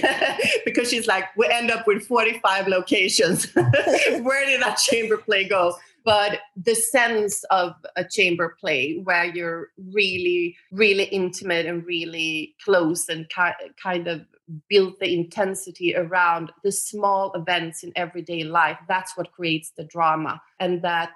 because 0.66 0.90
she's 0.90 1.08
like, 1.08 1.26
we 1.36 1.46
end 1.60 1.72
up 1.72 1.88
with 1.88 2.08
forty 2.08 2.40
five 2.40 2.68
locations. 2.68 3.54
Where 3.54 4.46
did 4.46 4.62
that 4.62 4.78
chamber 4.78 5.18
play 5.18 5.44
go? 5.44 5.76
But 6.06 6.40
the 6.56 6.76
sense 6.76 7.44
of 7.46 7.74
a 7.96 8.06
chamber 8.06 8.56
play 8.60 9.02
where 9.04 9.26
you're 9.26 9.70
really 9.92 10.56
really 10.72 11.06
intimate 11.06 11.66
and 11.66 11.86
really 11.86 12.56
close 12.64 13.10
and 13.10 13.28
ki- 13.30 13.72
kind 13.82 14.08
of 14.08 14.22
build 14.70 14.96
the 15.00 15.14
intensity 15.14 15.96
around 15.96 16.52
the 16.64 16.72
small 16.72 17.34
events 17.34 17.84
in 17.84 17.92
everyday 17.96 18.44
life. 18.44 18.78
That's 18.88 19.18
what 19.18 19.32
creates 19.32 19.72
the 19.72 19.84
drama. 19.84 20.42
And 20.60 20.82
that 20.84 21.14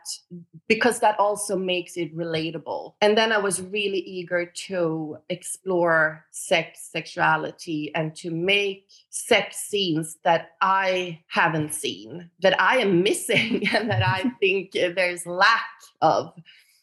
because 0.67 1.00
that 1.00 1.19
also 1.19 1.55
makes 1.57 1.98
it 1.98 2.15
relatable. 2.15 2.93
And 3.01 3.17
then 3.17 3.31
i 3.31 3.38
was 3.38 3.62
really 3.62 4.00
eager 4.00 4.45
to 4.67 5.17
explore 5.29 6.25
sex 6.31 6.89
sexuality 6.91 7.91
and 7.95 8.15
to 8.15 8.31
make 8.31 8.88
sex 9.09 9.57
scenes 9.57 10.17
that 10.24 10.51
i 10.62 11.19
haven't 11.27 11.74
seen 11.74 12.29
that 12.41 12.59
i 12.59 12.77
am 12.77 13.03
missing 13.03 13.67
and 13.74 13.89
that 13.89 14.03
i 14.05 14.31
think 14.39 14.71
there's 14.71 15.25
lack 15.25 15.69
of. 16.01 16.33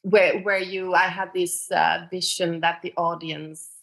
Where 0.02 0.38
where 0.42 0.60
you 0.60 0.94
i 0.94 1.08
had 1.08 1.32
this 1.34 1.68
uh, 1.72 2.06
vision 2.12 2.60
that 2.60 2.80
the 2.80 2.92
audience 2.96 3.75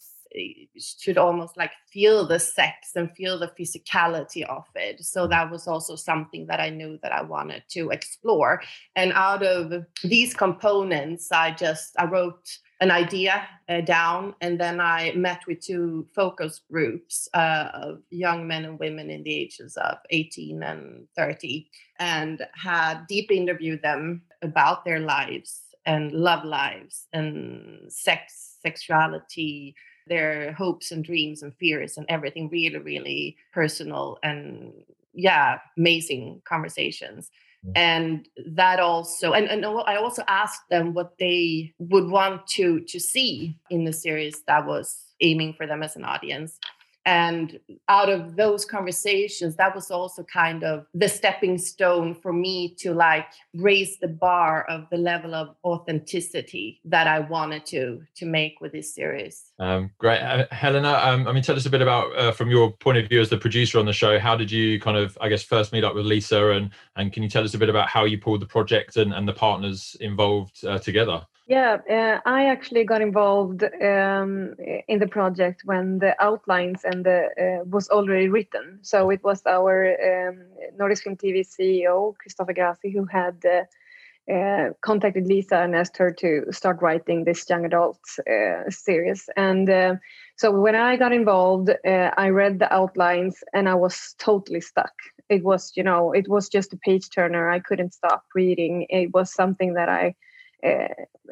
should 0.78 1.18
almost 1.18 1.56
like 1.56 1.72
feel 1.86 2.26
the 2.26 2.38
sex 2.38 2.92
and 2.96 3.10
feel 3.16 3.38
the 3.38 3.52
physicality 3.58 4.42
of 4.44 4.64
it. 4.74 5.04
So 5.04 5.26
mm. 5.26 5.30
that 5.30 5.50
was 5.50 5.66
also 5.66 5.96
something 5.96 6.46
that 6.46 6.60
I 6.60 6.70
knew 6.70 6.98
that 7.02 7.12
I 7.12 7.22
wanted 7.22 7.62
to 7.70 7.90
explore. 7.90 8.62
And 8.96 9.12
out 9.12 9.42
of 9.42 9.84
these 10.02 10.34
components, 10.34 11.30
I 11.30 11.52
just 11.52 11.94
I 11.98 12.06
wrote 12.06 12.58
an 12.80 12.90
idea 12.90 13.46
uh, 13.68 13.80
down 13.80 14.34
and 14.40 14.60
then 14.60 14.80
I 14.80 15.12
met 15.14 15.46
with 15.46 15.60
two 15.60 16.06
focus 16.14 16.60
groups 16.70 17.28
uh, 17.32 17.68
of 17.72 18.00
young 18.10 18.46
men 18.48 18.64
and 18.64 18.78
women 18.78 19.10
in 19.10 19.22
the 19.22 19.34
ages 19.34 19.76
of 19.76 19.98
18 20.10 20.62
and 20.62 21.06
30 21.16 21.70
and 21.98 22.46
had 22.54 23.06
deep 23.06 23.30
interviewed 23.30 23.80
them 23.82 24.22
about 24.42 24.84
their 24.84 25.00
lives 25.00 25.62
and 25.86 26.12
love 26.12 26.44
lives 26.44 27.06
and 27.12 27.90
sex, 27.92 28.58
sexuality, 28.60 29.74
their 30.06 30.52
hopes 30.52 30.90
and 30.90 31.04
dreams 31.04 31.42
and 31.42 31.54
fears 31.54 31.96
and 31.96 32.06
everything 32.08 32.48
really 32.50 32.78
really 32.78 33.36
personal 33.52 34.18
and 34.22 34.72
yeah 35.12 35.58
amazing 35.76 36.40
conversations 36.44 37.30
mm. 37.66 37.72
and 37.74 38.28
that 38.46 38.80
also 38.80 39.32
and, 39.32 39.46
and 39.46 39.64
i 39.64 39.96
also 39.96 40.22
asked 40.28 40.68
them 40.70 40.94
what 40.94 41.16
they 41.18 41.72
would 41.78 42.08
want 42.08 42.46
to 42.46 42.80
to 42.80 43.00
see 43.00 43.56
in 43.70 43.84
the 43.84 43.92
series 43.92 44.42
that 44.46 44.66
was 44.66 45.04
aiming 45.20 45.54
for 45.54 45.66
them 45.66 45.82
as 45.82 45.96
an 45.96 46.04
audience 46.04 46.58
and 47.06 47.58
out 47.88 48.08
of 48.08 48.36
those 48.36 48.64
conversations 48.64 49.56
that 49.56 49.74
was 49.74 49.90
also 49.90 50.22
kind 50.22 50.64
of 50.64 50.86
the 50.94 51.08
stepping 51.08 51.58
stone 51.58 52.14
for 52.14 52.32
me 52.32 52.74
to 52.74 52.94
like 52.94 53.26
raise 53.54 53.98
the 53.98 54.08
bar 54.08 54.64
of 54.64 54.86
the 54.90 54.96
level 54.96 55.34
of 55.34 55.54
authenticity 55.64 56.80
that 56.84 57.06
i 57.06 57.18
wanted 57.18 57.64
to 57.66 58.00
to 58.14 58.26
make 58.26 58.60
with 58.60 58.72
this 58.72 58.94
series. 58.94 59.52
Um, 59.58 59.90
great. 59.98 60.20
Uh, 60.20 60.46
helena 60.50 60.92
um, 61.02 61.26
i 61.26 61.32
mean 61.32 61.42
tell 61.42 61.56
us 61.56 61.66
a 61.66 61.70
bit 61.70 61.82
about 61.82 62.16
uh, 62.16 62.32
from 62.32 62.50
your 62.50 62.72
point 62.72 62.98
of 62.98 63.08
view 63.08 63.20
as 63.20 63.28
the 63.28 63.38
producer 63.38 63.78
on 63.78 63.86
the 63.86 63.92
show 63.92 64.18
how 64.18 64.36
did 64.36 64.50
you 64.50 64.80
kind 64.80 64.96
of 64.96 65.16
i 65.20 65.28
guess 65.28 65.42
first 65.42 65.72
meet 65.72 65.84
up 65.84 65.94
with 65.94 66.06
lisa 66.06 66.50
and 66.50 66.70
and 66.96 67.12
can 67.12 67.22
you 67.22 67.28
tell 67.28 67.44
us 67.44 67.54
a 67.54 67.58
bit 67.58 67.68
about 67.68 67.88
how 67.88 68.04
you 68.04 68.18
pulled 68.18 68.40
the 68.40 68.46
project 68.46 68.96
and, 68.96 69.12
and 69.12 69.28
the 69.28 69.32
partners 69.32 69.96
involved 70.00 70.64
uh, 70.64 70.78
together 70.78 71.24
yeah, 71.46 71.76
uh, 71.90 72.20
I 72.24 72.46
actually 72.46 72.84
got 72.84 73.02
involved 73.02 73.62
um, 73.64 74.54
in 74.88 74.98
the 74.98 75.06
project 75.06 75.62
when 75.64 75.98
the 75.98 76.14
outlines 76.18 76.84
and 76.84 77.04
the 77.04 77.28
uh, 77.38 77.64
was 77.64 77.90
already 77.90 78.28
written. 78.28 78.78
So 78.80 79.10
it 79.10 79.22
was 79.22 79.42
our 79.46 79.88
um, 79.90 80.38
Nordisk 80.78 81.02
Film 81.02 81.16
TV 81.16 81.46
CEO 81.46 82.14
Christopher 82.16 82.54
Grassi 82.54 82.90
who 82.90 83.04
had 83.04 83.44
uh, 83.44 84.32
uh, 84.32 84.70
contacted 84.80 85.26
Lisa 85.26 85.58
and 85.58 85.76
asked 85.76 85.98
her 85.98 86.10
to 86.12 86.46
start 86.50 86.80
writing 86.80 87.24
this 87.24 87.48
young 87.50 87.66
adult 87.66 88.00
uh, 88.20 88.70
series. 88.70 89.28
And 89.36 89.68
uh, 89.68 89.96
so 90.36 90.50
when 90.50 90.74
I 90.74 90.96
got 90.96 91.12
involved, 91.12 91.70
I 91.84 92.28
read 92.30 92.58
the 92.58 92.72
outlines 92.72 93.44
and 93.52 93.68
I 93.68 93.74
was 93.74 94.14
totally 94.18 94.62
stuck. 94.62 94.94
It 95.28 95.44
was, 95.44 95.72
you 95.76 95.82
know, 95.82 96.12
it 96.12 96.26
was 96.26 96.48
just 96.48 96.72
a 96.72 96.78
page 96.78 97.10
turner. 97.10 97.50
I 97.50 97.60
couldn't 97.60 97.92
stop 97.92 98.24
reading. 98.34 98.86
It 98.88 99.12
was 99.12 99.30
something 99.30 99.74
that 99.74 99.90
I 99.90 100.14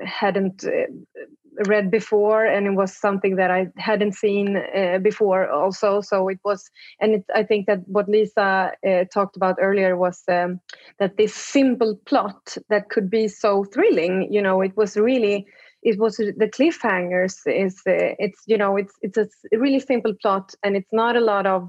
hadn't 0.05 0.65
uh, 0.65 0.87
read 1.67 1.91
before 1.91 2.45
and 2.45 2.67
it 2.67 2.71
was 2.71 2.97
something 2.97 3.37
that 3.37 3.51
i 3.51 3.67
hadn't 3.77 4.15
seen 4.15 4.57
uh, 4.57 4.99
before 4.99 5.51
also. 5.51 6.01
So 6.01 6.29
it 6.29 6.41
was 6.45 6.71
and 7.01 7.17
it, 7.17 7.25
i 7.35 7.43
think 7.43 7.67
that 7.67 7.81
what 7.87 8.09
lisa 8.09 8.73
uh, 8.87 9.05
talked 9.13 9.37
about 9.37 9.57
earlier 9.61 9.97
was 9.97 10.23
um, 10.29 10.61
that 10.99 11.17
this 11.17 11.35
simple 11.35 11.99
plot 12.07 12.57
that 12.69 12.89
could 12.89 13.11
be 13.11 13.29
so 13.29 13.65
thrilling 13.65 14.33
you 14.33 14.43
know 14.43 14.63
it 14.63 14.77
was 14.77 14.97
really 14.97 15.47
it 15.83 15.99
was 15.99 16.17
the 16.17 16.51
cliffhangers 16.57 17.37
is 17.47 17.83
uh, 17.87 18.15
it's 18.19 18.43
you 18.47 18.57
know 18.57 18.77
it's 18.77 18.95
it's 19.03 19.19
a 19.19 19.59
really 19.59 19.81
simple 19.81 20.15
plot 20.23 20.55
and 20.63 20.77
it's 20.77 20.93
not 20.93 21.17
a 21.17 21.21
lot 21.21 21.47
of 21.47 21.69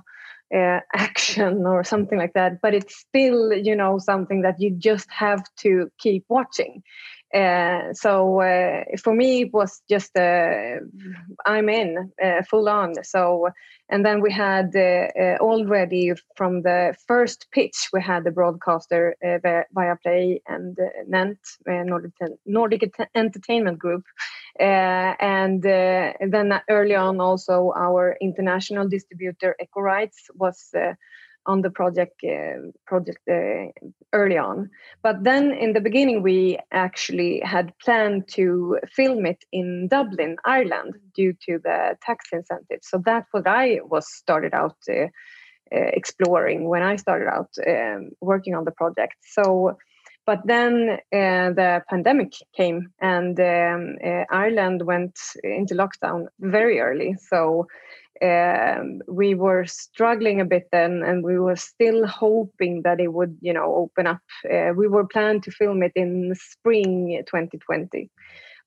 uh, 0.56 0.80
action 0.96 1.66
or 1.66 1.84
something 1.84 2.18
like 2.18 2.34
that 2.34 2.62
but 2.62 2.74
it's 2.74 2.96
still 2.96 3.52
you 3.52 3.76
know 3.76 3.98
something 3.98 4.42
that 4.42 4.60
you 4.60 4.72
just 4.72 5.10
have 5.10 5.44
to 5.58 5.90
keep 6.00 6.24
watching 6.30 6.84
uh, 7.34 7.92
so 7.94 8.42
uh, 8.42 8.84
for 9.02 9.14
me 9.14 9.42
it 9.42 9.54
was 9.54 9.82
just 9.90 10.16
uh, 10.16 10.78
i'm 11.48 11.68
in 11.68 12.12
full 12.48 12.70
on. 12.70 12.94
So 13.04 13.50
and 13.90 14.06
then 14.06 14.22
we 14.22 14.32
had 14.32 14.76
already 15.42 16.14
from 16.36 16.62
the 16.62 16.96
first 17.08 17.48
pitch 17.52 17.90
we 17.92 18.02
had 18.02 18.24
the 18.24 18.32
broadcaster 18.32 19.16
Viaplay 19.24 20.42
and 20.48 20.78
nent 21.10 21.38
nordic, 21.66 22.14
nordic 22.46 22.94
entertainment 23.16 23.80
group. 23.80 24.04
And 24.60 25.62
then 25.64 26.62
early 26.70 26.96
on 26.96 27.20
also 27.20 27.74
our 27.76 28.16
international 28.22 28.88
distributor 28.88 29.56
eccho 29.62 29.82
rights 29.82 30.30
was 30.36 30.72
on 31.46 31.62
the 31.62 31.70
project 31.70 32.24
uh, 32.24 32.72
project 32.86 33.20
uh, 33.30 33.68
early 34.14 34.38
on. 34.38 34.70
But 35.02 35.24
then 35.24 35.52
in 35.52 35.74
the 35.74 35.82
beginning 35.82 36.22
we 36.22 36.60
actually 36.72 37.42
had 37.42 37.74
planned 37.80 38.28
to 38.30 38.80
film 38.88 39.26
it 39.26 39.44
in 39.52 39.88
dublin 39.88 40.38
ireland 40.46 40.96
due 41.14 41.34
to 41.46 41.60
the 41.64 41.98
tax 42.02 42.26
incentives. 42.32 42.88
So 42.90 43.02
that's 43.04 43.28
what 43.32 43.48
i 43.48 43.80
was 43.84 44.12
started 44.12 44.54
out 44.54 44.78
uh, 44.90 45.08
uh 45.76 45.90
exploring 46.00 46.70
when 46.70 46.84
i 46.84 46.96
started 46.96 47.28
out 47.28 47.52
um, 47.68 48.12
working 48.22 48.56
on 48.56 48.66
the 48.66 48.72
project. 48.72 49.16
So 49.22 49.78
but 50.26 50.40
then 50.46 51.00
uh, 51.12 51.52
the 51.52 51.82
pandemic 51.90 52.34
came 52.56 52.90
and 53.00 53.40
um, 53.40 53.98
uh, 54.04 54.24
ireland 54.32 54.82
went 54.86 55.20
into 55.44 55.76
lockdown 55.76 56.28
very 56.40 56.80
early. 56.80 57.16
So 57.30 57.68
um, 58.22 59.02
we 59.08 59.36
were 59.36 59.66
struggling 59.66 60.40
a 60.40 60.46
bit 60.46 60.70
then 60.72 61.04
and 61.04 61.24
we 61.24 61.40
were 61.40 61.56
still 61.56 62.08
hoping 62.08 62.84
that 62.84 63.00
it 63.00 63.12
would 63.12 63.38
you 63.42 63.54
know 63.54 63.76
open 63.76 64.08
up. 64.08 64.22
Uh, 64.50 64.72
we 64.76 64.88
were 64.88 65.08
planning 65.08 65.42
to 65.42 65.52
film 65.52 65.84
it 65.84 65.92
in 65.96 66.34
spring 66.36 67.22
2020 67.28 68.10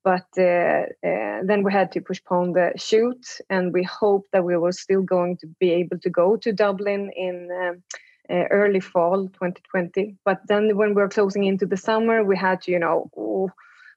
but 0.04 0.26
uh, 0.38 0.86
uh, 1.04 1.40
then 1.42 1.64
we 1.64 1.72
had 1.72 1.90
to 1.90 2.00
postpone 2.00 2.52
the 2.52 2.70
shoot 2.76 3.26
and 3.50 3.72
we 3.72 3.82
hoped 3.82 4.28
that 4.32 4.44
we 4.44 4.56
were 4.56 4.70
still 4.70 5.02
going 5.02 5.36
to 5.36 5.48
be 5.58 5.70
able 5.70 5.98
to 5.98 6.10
go 6.10 6.36
to 6.36 6.52
dublin 6.52 7.10
in 7.16 7.48
um, 7.60 7.82
early 8.30 8.80
fall 8.80 9.28
2020 9.28 10.16
but 10.24 10.40
then 10.48 10.76
when 10.76 10.90
we 10.90 11.02
were 11.02 11.08
closing 11.08 11.44
into 11.44 11.66
the 11.66 11.76
summer 11.76 12.24
we 12.24 12.36
had 12.36 12.66
you 12.66 12.78
know 12.78 13.10
oh, 13.16 13.50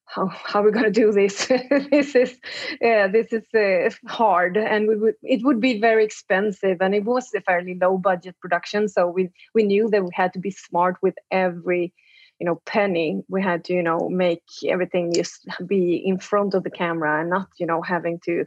how 0.09 0.27
how 0.27 0.61
are 0.61 0.63
we 0.63 0.71
going 0.71 0.91
to 0.91 0.91
do 0.91 1.11
this? 1.11 1.47
This 1.91 2.15
is 2.15 2.39
yeah 2.81 3.07
this 3.07 3.31
is 3.31 3.45
uh, 3.53 3.89
hard. 4.09 4.57
And 4.57 4.87
we 4.87 4.95
would 4.95 5.15
it 5.21 5.43
would 5.43 5.61
be 5.61 5.79
very 5.79 6.03
expensive 6.03 6.77
and 6.81 6.95
it 6.95 7.05
was 7.05 7.31
a 7.35 7.41
fairly 7.41 7.75
low 7.75 7.97
budget 7.97 8.35
production 8.39 8.87
so 8.87 9.07
we 9.07 9.29
we 9.53 9.63
knew 9.63 9.89
that 9.89 10.03
we 10.03 10.09
had 10.13 10.33
to 10.33 10.39
be 10.39 10.51
smart 10.51 10.97
with 11.01 11.15
every 11.31 11.93
you 12.39 12.45
know 12.45 12.61
penny. 12.65 13.21
We 13.29 13.41
had 13.41 13.63
to 13.65 13.73
you 13.73 13.83
know 13.83 14.09
make 14.09 14.43
everything 14.67 15.13
just 15.13 15.47
be 15.67 15.95
in 15.95 16.17
front 16.17 16.53
of 16.55 16.63
the 16.63 16.71
camera 16.71 17.21
and 17.21 17.29
not 17.29 17.47
you 17.59 17.67
know 17.67 17.81
having 17.81 18.19
to 18.25 18.45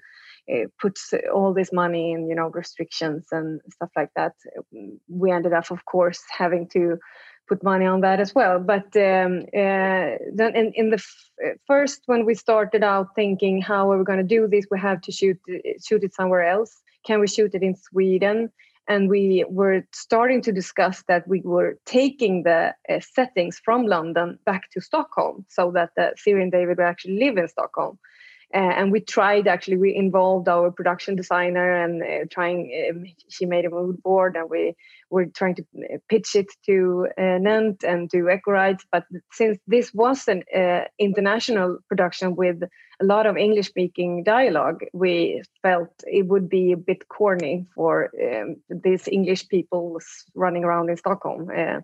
uh, 0.51 0.67
put 0.81 0.99
all 1.33 1.53
this 1.53 1.73
money 1.73 2.13
in 2.13 2.29
you 2.29 2.35
know 2.35 2.49
restrictions 2.49 3.27
and 3.33 3.61
stuff 3.71 3.91
like 3.97 4.11
that 4.17 4.33
we 5.09 5.31
ended 5.31 5.53
up 5.53 5.71
of 5.71 5.85
course 5.85 6.23
having 6.31 6.69
to 6.69 6.99
put 7.49 7.63
money 7.63 7.85
on 7.85 8.01
that 8.01 8.21
as 8.21 8.35
well. 8.35 8.59
But 8.59 8.97
um, 8.97 9.41
uh, 9.55 10.17
then 10.35 10.55
in, 10.55 10.73
in 10.75 10.91
the 10.91 10.97
f- 10.97 11.31
uh, 11.45 11.51
first, 11.67 12.03
when 12.07 12.25
we 12.25 12.35
started 12.35 12.83
out 12.83 13.09
thinking 13.15 13.61
how 13.61 13.91
are 13.91 13.99
we 13.99 14.05
going 14.05 14.19
to 14.19 14.35
do 14.37 14.47
this, 14.47 14.67
we 14.71 14.79
have 14.79 15.01
to 15.03 15.13
shoot 15.13 15.39
shoot 15.85 16.05
it 16.05 16.15
somewhere 16.15 16.45
else. 16.45 16.83
Can 17.07 17.21
we 17.21 17.27
shoot 17.27 17.55
it 17.55 17.63
in 17.63 17.75
Sweden? 17.77 18.51
and 18.89 19.09
we 19.09 19.45
were 19.49 19.87
starting 19.93 20.43
to 20.43 20.53
discuss 20.53 21.05
that 21.07 21.27
we 21.29 21.41
were 21.45 21.79
taking 21.87 22.43
the 22.43 22.75
uh, 22.89 23.01
settings 23.01 23.61
from 23.65 23.87
London 23.87 24.39
back 24.45 24.71
to 24.73 24.81
Stockholm 24.81 25.45
so 25.49 25.71
that 25.71 25.91
uh, 25.97 26.11
Siri 26.17 26.43
and 26.43 26.51
David 26.51 26.79
would 26.79 26.85
actually 26.85 27.19
live 27.19 27.37
in 27.39 27.47
Stockholm. 27.47 27.99
Uh, 28.55 28.59
and 28.59 28.93
we 28.93 29.01
tried 29.01 29.49
actually 29.49 29.79
we 29.79 29.95
involved 29.95 30.47
our 30.49 30.71
production 30.71 31.17
designer 31.17 31.85
and 31.85 32.03
uh, 32.03 32.27
trying 32.31 32.91
um, 32.91 33.05
she 33.29 33.47
made 33.47 33.65
a 33.65 33.71
mood 33.71 34.03
board 34.03 34.37
and 34.37 34.51
we 34.51 34.75
were 35.13 35.27
trying 35.27 35.55
to 35.55 35.65
uh, 35.79 35.99
pitch 36.09 36.35
it 36.35 36.47
to 36.67 37.07
uh, 37.19 37.39
Nent 37.47 37.85
and 37.85 38.11
to 38.11 38.19
Eccho 38.35 38.53
Rights 38.63 38.85
but 38.91 39.05
since 39.33 39.59
this 39.67 39.93
was 39.95 40.27
an 40.29 40.43
uh, 40.55 40.85
international 40.99 41.79
production 41.89 42.35
with 42.37 42.63
a 43.03 43.05
lot 43.05 43.27
of 43.27 43.37
English 43.37 43.67
speaking 43.67 44.23
dialogue, 44.23 44.81
we 44.93 45.43
felt 45.63 45.91
it 46.07 46.27
would 46.29 46.49
be 46.49 46.73
a 46.73 46.77
bit 46.77 47.09
corny 47.09 47.67
for 47.75 48.11
um, 48.23 48.57
these 48.69 49.09
English 49.09 49.49
people 49.49 49.99
running 50.35 50.65
around 50.65 50.89
in 50.89 50.97
Stockholm. 50.97 51.51
Uh, 51.51 51.81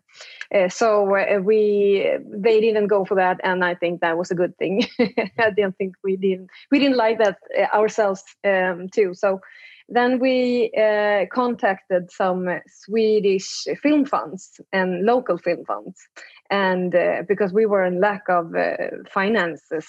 uh, 0.54 0.68
so 0.68 1.16
uh, 1.16 1.40
we 1.40 2.08
they 2.24 2.60
didn't 2.60 2.86
go 2.86 3.04
for 3.04 3.16
that, 3.16 3.40
and 3.42 3.64
I 3.64 3.74
think 3.74 4.00
that 4.00 4.18
was 4.18 4.30
a 4.30 4.36
good 4.36 4.56
thing. 4.58 4.86
I 5.38 5.50
don't 5.50 5.76
think 5.76 5.94
we 6.04 6.16
didn't 6.16 6.50
we 6.70 6.78
didn't 6.78 6.96
like 6.96 7.18
that 7.18 7.38
ourselves 7.74 8.22
um, 8.44 8.88
too. 8.88 9.14
So 9.14 9.40
then 9.88 10.18
we 10.18 10.70
uh, 10.78 11.24
contacted 11.32 12.10
some 12.10 12.48
Swedish 12.66 13.66
film 13.82 14.04
funds 14.04 14.60
and 14.72 15.04
local 15.04 15.38
film 15.38 15.64
funds, 15.64 15.98
and 16.50 16.94
uh, 16.94 17.22
because 17.26 17.52
we 17.52 17.66
were 17.66 17.84
in 17.84 18.00
lack 18.00 18.22
of 18.28 18.54
uh, 18.54 18.76
finances, 19.10 19.86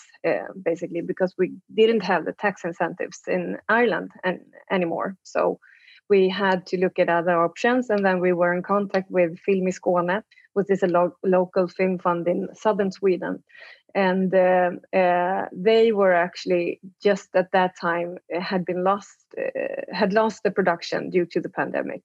basically 0.63 1.01
because 1.01 1.33
we 1.37 1.53
didn't 1.75 2.01
have 2.01 2.25
the 2.25 2.33
tax 2.33 2.63
incentives 2.63 3.21
in 3.27 3.57
Ireland 3.67 4.11
and, 4.23 4.39
anymore, 4.71 5.17
so 5.23 5.59
we 6.09 6.29
had 6.29 6.65
to 6.67 6.77
look 6.77 6.97
at 6.97 7.09
other 7.09 7.41
options, 7.43 7.89
and 7.89 8.05
then 8.05 8.19
we 8.19 8.33
were 8.33 8.53
in 8.53 8.63
contact 8.63 9.11
with 9.11 9.37
Film 9.39 9.67
i 9.67 10.21
which 10.59 10.69
is 10.69 10.83
a 10.83 10.87
lo- 10.87 11.17
local 11.23 11.67
film 11.67 11.97
fund 11.97 12.27
in 12.27 12.47
southern 12.53 12.91
Sweden, 12.91 13.43
and 13.95 14.33
uh, 14.33 14.71
uh, 14.93 15.45
they 15.51 15.91
were 15.91 16.13
actually 16.13 16.79
just 17.01 17.29
at 17.33 17.51
that 17.51 17.73
time 17.79 18.17
uh, 18.35 18.39
had 18.39 18.65
been 18.65 18.83
lost 18.83 19.17
had 19.91 20.13
lost 20.13 20.43
the 20.43 20.51
production 20.51 21.09
due 21.09 21.25
to 21.25 21.39
the 21.39 21.49
pandemic. 21.49 22.03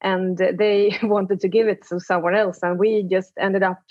And 0.00 0.36
they 0.36 0.98
wanted 1.02 1.40
to 1.40 1.48
give 1.48 1.68
it 1.68 1.86
to 1.88 2.00
someone 2.00 2.34
else 2.34 2.58
and 2.62 2.78
we 2.78 3.04
just 3.04 3.32
ended 3.38 3.62
up 3.62 3.82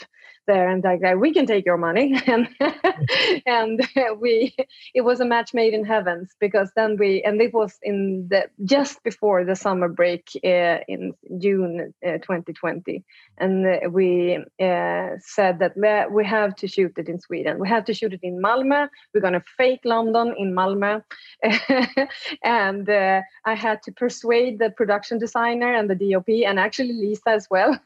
there 0.48 0.70
and 0.70 0.84
like 0.84 1.02
we 1.18 1.34
can 1.34 1.46
take 1.46 1.66
your 1.66 1.78
money. 1.78 2.20
And 2.32 2.48
and 3.46 3.88
we 4.20 4.56
it 4.94 5.02
was 5.02 5.20
a 5.20 5.26
match 5.26 5.54
made 5.54 5.74
in 5.74 5.86
heavens 5.86 6.36
because 6.40 6.72
then 6.76 6.98
we 6.98 7.22
and 7.24 7.42
it 7.42 7.54
was 7.54 7.78
in 7.84 8.28
the 8.30 8.48
just 8.66 9.04
before 9.04 9.44
the 9.44 9.56
summer 9.56 9.90
break 9.90 10.30
uh, 10.44 10.80
in 10.88 11.14
June 11.40 11.94
uh, 12.06 12.18
2020 12.20 13.04
and 13.38 13.66
uh, 13.66 13.90
we 13.90 14.38
uh, 14.62 15.10
said 15.20 15.60
that 15.60 15.74
we 16.12 16.26
have 16.26 16.56
to 16.56 16.68
shoot 16.68 16.94
it 16.98 17.10
in 17.10 17.20
Sweden. 17.20 17.60
We 17.60 17.68
have 17.70 17.86
to 17.86 17.94
shoot 17.94 18.14
it 18.14 18.20
in 18.24 18.42
Malmö. 18.42 18.88
We're 19.14 19.22
going 19.22 19.34
to 19.34 19.44
fake 19.58 19.82
London 19.84 20.34
in 20.38 20.54
Malmö. 20.54 21.04
And 22.44 22.90
uh, 22.90 23.22
I 23.46 23.56
had 23.56 23.82
to 23.84 23.92
persuade 23.92 24.60
the 24.60 24.70
production 24.70 25.18
designer 25.18 25.74
and 25.74 25.90
the 25.90 25.96
DOP 25.96 26.30
and 26.48 26.60
actually 26.60 26.94
Lisa 26.94 27.30
as 27.30 27.48
well. 27.50 27.80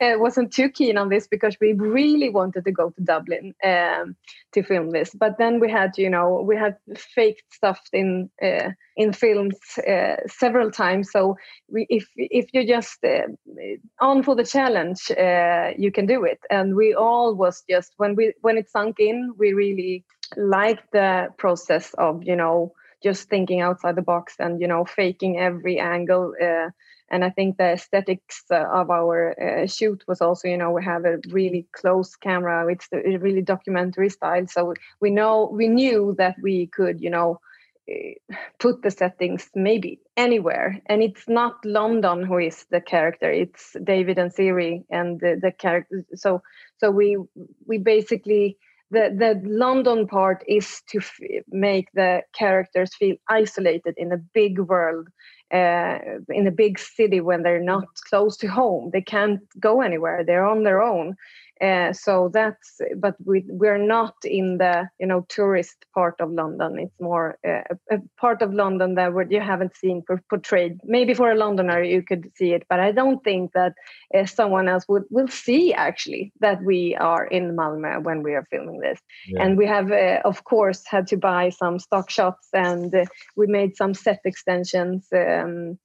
Wasn't 0.00 0.52
too 0.52 0.68
keen 0.70 0.96
on 0.96 1.08
this 1.08 1.26
because 1.26 1.56
we 1.60 1.72
really 1.72 1.99
really 2.02 2.30
wanted 2.30 2.64
to 2.64 2.72
go 2.72 2.90
to 2.90 3.02
Dublin 3.02 3.54
um, 3.64 4.16
to 4.52 4.62
film 4.62 4.90
this, 4.90 5.10
but 5.14 5.36
then 5.38 5.60
we 5.60 5.70
had, 5.70 5.90
you 5.96 6.10
know, 6.10 6.42
we 6.50 6.56
had 6.56 6.76
faked 7.14 7.52
stuff 7.52 7.80
in 7.92 8.30
uh, 8.42 8.70
in 8.96 9.12
films 9.12 9.58
uh, 9.94 10.16
several 10.26 10.70
times. 10.70 11.10
So 11.10 11.36
we, 11.68 11.86
if 11.88 12.06
if 12.16 12.46
you're 12.52 12.72
just 12.76 12.98
uh, 13.04 13.28
on 14.00 14.22
for 14.22 14.34
the 14.34 14.50
challenge, 14.56 15.10
uh, 15.10 15.70
you 15.76 15.90
can 15.92 16.06
do 16.06 16.24
it. 16.24 16.40
And 16.50 16.74
we 16.74 16.94
all 16.94 17.34
was 17.34 17.62
just 17.68 17.92
when 17.98 18.14
we 18.16 18.32
when 18.42 18.58
it 18.58 18.70
sunk 18.70 18.96
in, 18.98 19.34
we 19.38 19.52
really 19.52 20.04
liked 20.36 20.92
the 20.92 21.28
process 21.38 21.94
of 21.94 22.22
you 22.24 22.36
know 22.36 22.72
just 23.02 23.28
thinking 23.28 23.60
outside 23.62 23.96
the 23.96 24.02
box 24.02 24.34
and 24.38 24.60
you 24.60 24.68
know 24.68 24.84
faking 24.84 25.38
every 25.38 25.78
angle 25.78 26.34
uh, 26.42 26.68
and 27.10 27.24
i 27.24 27.30
think 27.30 27.56
the 27.56 27.72
aesthetics 27.72 28.44
uh, 28.50 28.66
of 28.72 28.90
our 28.90 29.34
uh, 29.40 29.66
shoot 29.66 30.02
was 30.08 30.20
also 30.20 30.48
you 30.48 30.56
know 30.56 30.70
we 30.70 30.84
have 30.84 31.04
a 31.04 31.18
really 31.30 31.66
close 31.72 32.16
camera 32.16 32.66
it's 32.70 32.88
really 32.92 33.42
documentary 33.42 34.08
style. 34.08 34.46
So 34.46 34.74
we 35.00 35.10
know 35.10 35.50
we 35.52 35.68
knew 35.68 36.14
that 36.18 36.36
we 36.42 36.66
could 36.66 37.00
you 37.00 37.10
know 37.10 37.40
eh, 37.88 38.14
put 38.58 38.82
the 38.82 38.90
settings 38.90 39.50
maybe 39.54 40.00
anywhere. 40.16 40.78
And 40.86 41.02
it's 41.02 41.28
not 41.28 41.64
london 41.64 42.24
who 42.24 42.38
is 42.38 42.66
the 42.70 42.80
character 42.80 43.30
it's 43.30 43.76
david 43.84 44.18
and 44.18 44.32
siri 44.32 44.84
and 44.90 45.20
the, 45.20 45.38
the 45.40 45.52
character 45.52 46.04
so 46.14 46.42
so 46.78 46.90
we 46.90 47.16
we 47.66 47.78
basically 47.78 48.56
the 48.90 49.14
the 49.16 49.40
london 49.44 50.06
part 50.06 50.42
is 50.48 50.82
to 50.88 50.98
f- 50.98 51.44
make 51.48 51.88
the 51.94 52.22
characters 52.32 52.94
feel 52.94 53.16
isolated 53.28 53.94
in 53.96 54.12
a 54.12 54.22
big 54.34 54.58
world 54.58 55.08
uh, 55.52 55.98
in 56.28 56.46
a 56.46 56.52
big 56.52 56.78
city 56.78 57.20
when 57.20 57.42
they're 57.42 57.62
not 57.62 57.86
close 58.08 58.36
to 58.38 58.46
home. 58.46 58.90
They 58.92 59.02
can't 59.02 59.40
go 59.58 59.80
anywhere. 59.80 60.24
They're 60.24 60.46
on 60.46 60.62
their 60.62 60.82
own. 60.82 61.16
Uh, 61.60 61.92
so 61.92 62.30
that's 62.32 62.80
but 62.96 63.14
we 63.24 63.44
we're 63.48 63.78
not 63.78 64.14
in 64.24 64.58
the 64.58 64.88
you 64.98 65.06
know 65.06 65.26
tourist 65.28 65.76
part 65.94 66.14
of 66.20 66.30
london. 66.30 66.78
It's 66.78 67.00
more 67.00 67.38
uh, 67.46 67.74
a, 67.90 67.98
part 68.18 68.40
of 68.40 68.54
london 68.54 68.94
that 68.94 69.12
you 69.30 69.40
haven't 69.40 69.76
seen 69.76 70.02
portrayed. 70.30 70.80
Maybe 70.84 71.12
for 71.12 71.30
a 71.30 71.34
londoner 71.34 71.82
you 71.82 72.02
could 72.02 72.30
see 72.34 72.52
it 72.52 72.64
but 72.68 72.80
i 72.80 72.92
don't 72.92 73.22
think 73.24 73.52
that 73.52 73.74
uh, 74.14 74.24
someone 74.24 74.68
else 74.68 74.84
would 74.88 75.04
will 75.10 75.28
see 75.28 75.74
actually 75.74 76.32
that 76.40 76.62
we 76.62 76.96
are 76.96 77.26
in 77.26 77.56
malmö 77.56 78.02
when 78.02 78.22
we 78.22 78.34
are 78.34 78.46
filming 78.50 78.80
this. 78.80 79.00
Yeah. 79.26 79.42
and 79.42 79.58
we 79.58 79.66
have 79.66 79.92
uh, 79.92 80.20
of 80.24 80.44
course 80.44 80.82
had 80.86 81.06
to 81.08 81.16
buy 81.16 81.50
some 81.50 81.78
stock 81.78 82.10
shots 82.10 82.48
and 82.52 82.94
uh, 82.94 83.04
we 83.36 83.46
made 83.46 83.76
some 83.76 83.94
set 83.94 84.20
extensions 84.24 85.06
um, 85.12 85.78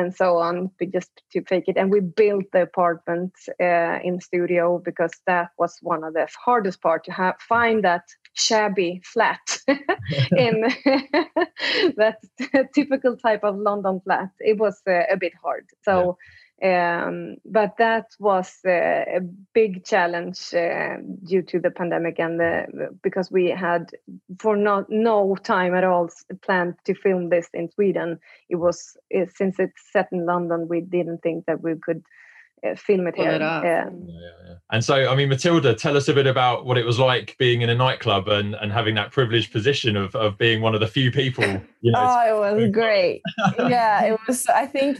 and 0.00 0.14
so 0.14 0.38
on. 0.38 0.70
Just 0.92 1.10
to 1.32 1.42
fake 1.44 1.64
it. 1.68 1.76
And 1.76 1.90
we 1.90 2.00
built 2.00 2.46
the 2.52 2.62
apartment 2.62 3.32
uh, 3.60 3.98
in 4.02 4.20
studio 4.20 4.80
because 4.84 5.12
that 5.26 5.50
was 5.58 5.78
one 5.82 6.02
of 6.04 6.14
the 6.14 6.26
hardest 6.44 6.80
part 6.80 7.04
to 7.04 7.12
have 7.12 7.36
find 7.40 7.84
that 7.84 8.04
shabby 8.34 9.00
flat 9.04 9.40
in 10.36 10.62
that 11.96 12.18
typical 12.74 13.16
type 13.16 13.44
of 13.44 13.56
london 13.56 14.00
flat. 14.04 14.30
It 14.38 14.58
was 14.58 14.80
uh, 14.88 15.02
a 15.10 15.16
bit 15.16 15.32
hard. 15.42 15.66
So 15.84 16.16
um, 16.62 17.36
but 17.44 17.76
that 17.78 18.06
was 18.18 18.58
uh, 18.66 18.70
a 18.70 19.20
big 19.54 19.84
challenge 19.84 20.52
uh, 20.52 20.96
due 21.24 21.42
to 21.42 21.58
the 21.58 21.70
pandemic 21.70 22.18
and 22.18 22.38
the, 22.38 22.90
because 23.02 23.30
we 23.30 23.46
had 23.46 23.90
for 24.38 24.56
not 24.56 24.90
no 24.90 25.36
time 25.36 25.74
at 25.74 25.84
all 25.84 26.10
planned 26.42 26.74
to 26.84 26.94
film 26.94 27.30
this 27.30 27.48
in 27.54 27.70
Sweden. 27.70 28.18
It 28.50 28.56
was 28.56 28.96
uh, 29.16 29.24
since 29.34 29.58
it's 29.58 29.80
set 29.90 30.08
in 30.12 30.26
London, 30.26 30.68
we 30.68 30.82
didn't 30.82 31.22
think 31.22 31.46
that 31.46 31.62
we 31.62 31.76
could 31.76 32.04
uh, 32.62 32.74
film 32.74 33.06
it 33.06 33.16
here. 33.16 33.30
It 33.30 33.42
um, 33.42 34.06
yeah, 34.06 34.28
yeah. 34.46 34.54
And 34.70 34.84
so, 34.84 35.10
I 35.10 35.16
mean, 35.16 35.30
Matilda, 35.30 35.74
tell 35.74 35.96
us 35.96 36.08
a 36.08 36.14
bit 36.14 36.26
about 36.26 36.66
what 36.66 36.76
it 36.76 36.84
was 36.84 36.98
like 36.98 37.36
being 37.38 37.62
in 37.62 37.70
a 37.70 37.74
nightclub 37.74 38.28
and, 38.28 38.54
and 38.54 38.70
having 38.70 38.94
that 38.96 39.12
privileged 39.12 39.50
position 39.50 39.96
of, 39.96 40.14
of 40.14 40.36
being 40.36 40.60
one 40.60 40.74
of 40.74 40.80
the 40.80 40.86
few 40.86 41.10
people. 41.10 41.44
You 41.80 41.92
know, 41.92 41.98
oh, 41.98 42.42
it 42.42 42.54
was 42.54 42.70
great. 42.70 43.22
yeah, 43.58 44.04
it 44.04 44.20
was. 44.26 44.46
I 44.46 44.66
think 44.66 44.98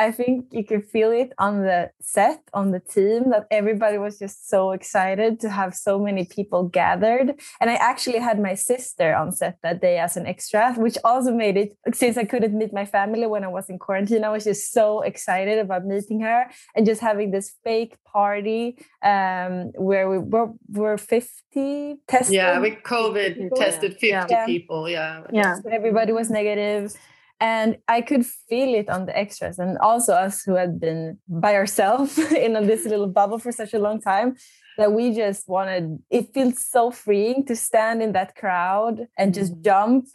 I 0.00 0.10
think 0.12 0.46
you 0.50 0.64
could 0.64 0.86
feel 0.86 1.10
it 1.12 1.30
on 1.36 1.60
the 1.60 1.90
set, 2.00 2.40
on 2.54 2.70
the 2.70 2.80
team, 2.80 3.28
that 3.32 3.46
everybody 3.50 3.98
was 3.98 4.18
just 4.18 4.48
so 4.48 4.70
excited 4.70 5.38
to 5.40 5.50
have 5.50 5.74
so 5.74 5.98
many 5.98 6.24
people 6.24 6.62
gathered. 6.64 7.28
And 7.60 7.68
I 7.68 7.74
actually 7.74 8.18
had 8.18 8.40
my 8.40 8.54
sister 8.54 9.14
on 9.14 9.30
set 9.30 9.58
that 9.62 9.82
day 9.82 9.98
as 9.98 10.16
an 10.16 10.26
extra, 10.26 10.72
which 10.84 10.96
also 11.04 11.32
made 11.34 11.58
it, 11.58 11.76
since 11.92 12.16
I 12.16 12.24
couldn't 12.24 12.56
meet 12.56 12.72
my 12.72 12.86
family 12.86 13.26
when 13.26 13.44
I 13.44 13.48
was 13.48 13.68
in 13.68 13.78
quarantine, 13.78 14.24
I 14.24 14.30
was 14.30 14.44
just 14.44 14.72
so 14.72 15.02
excited 15.02 15.58
about 15.58 15.84
meeting 15.84 16.20
her 16.20 16.46
and 16.74 16.86
just 16.86 17.02
having 17.02 17.30
this 17.30 17.52
fake 17.62 17.94
party 18.10 18.78
um, 19.02 19.70
where 19.76 20.08
we 20.08 20.16
were, 20.16 20.50
were 20.70 20.96
50 20.96 21.98
tested. 22.08 22.34
Yeah, 22.34 22.58
we 22.58 22.70
COVID 22.70 23.34
people. 23.36 23.58
tested 23.58 23.92
50 23.92 24.08
yeah. 24.08 24.46
people. 24.46 24.88
Yeah. 24.88 25.24
Yeah. 25.30 25.56
Everybody 25.70 26.12
was 26.12 26.30
negative 26.30 26.96
and 27.40 27.78
i 27.88 28.00
could 28.00 28.24
feel 28.24 28.74
it 28.74 28.88
on 28.88 29.06
the 29.06 29.16
extras 29.16 29.58
and 29.58 29.78
also 29.78 30.12
us 30.12 30.42
who 30.42 30.54
had 30.54 30.78
been 30.78 31.18
by 31.28 31.54
ourselves 31.54 32.18
in 32.32 32.52
this 32.66 32.84
little 32.84 33.06
bubble 33.06 33.38
for 33.38 33.52
such 33.52 33.74
a 33.74 33.78
long 33.78 34.00
time 34.00 34.36
that 34.76 34.92
we 34.92 35.14
just 35.14 35.48
wanted 35.48 35.98
it 36.10 36.32
feels 36.32 36.64
so 36.64 36.90
freeing 36.90 37.44
to 37.44 37.56
stand 37.56 38.02
in 38.02 38.12
that 38.12 38.34
crowd 38.36 39.06
and 39.18 39.34
just 39.34 39.52
mm-hmm. 39.52 39.62
jump 39.62 40.06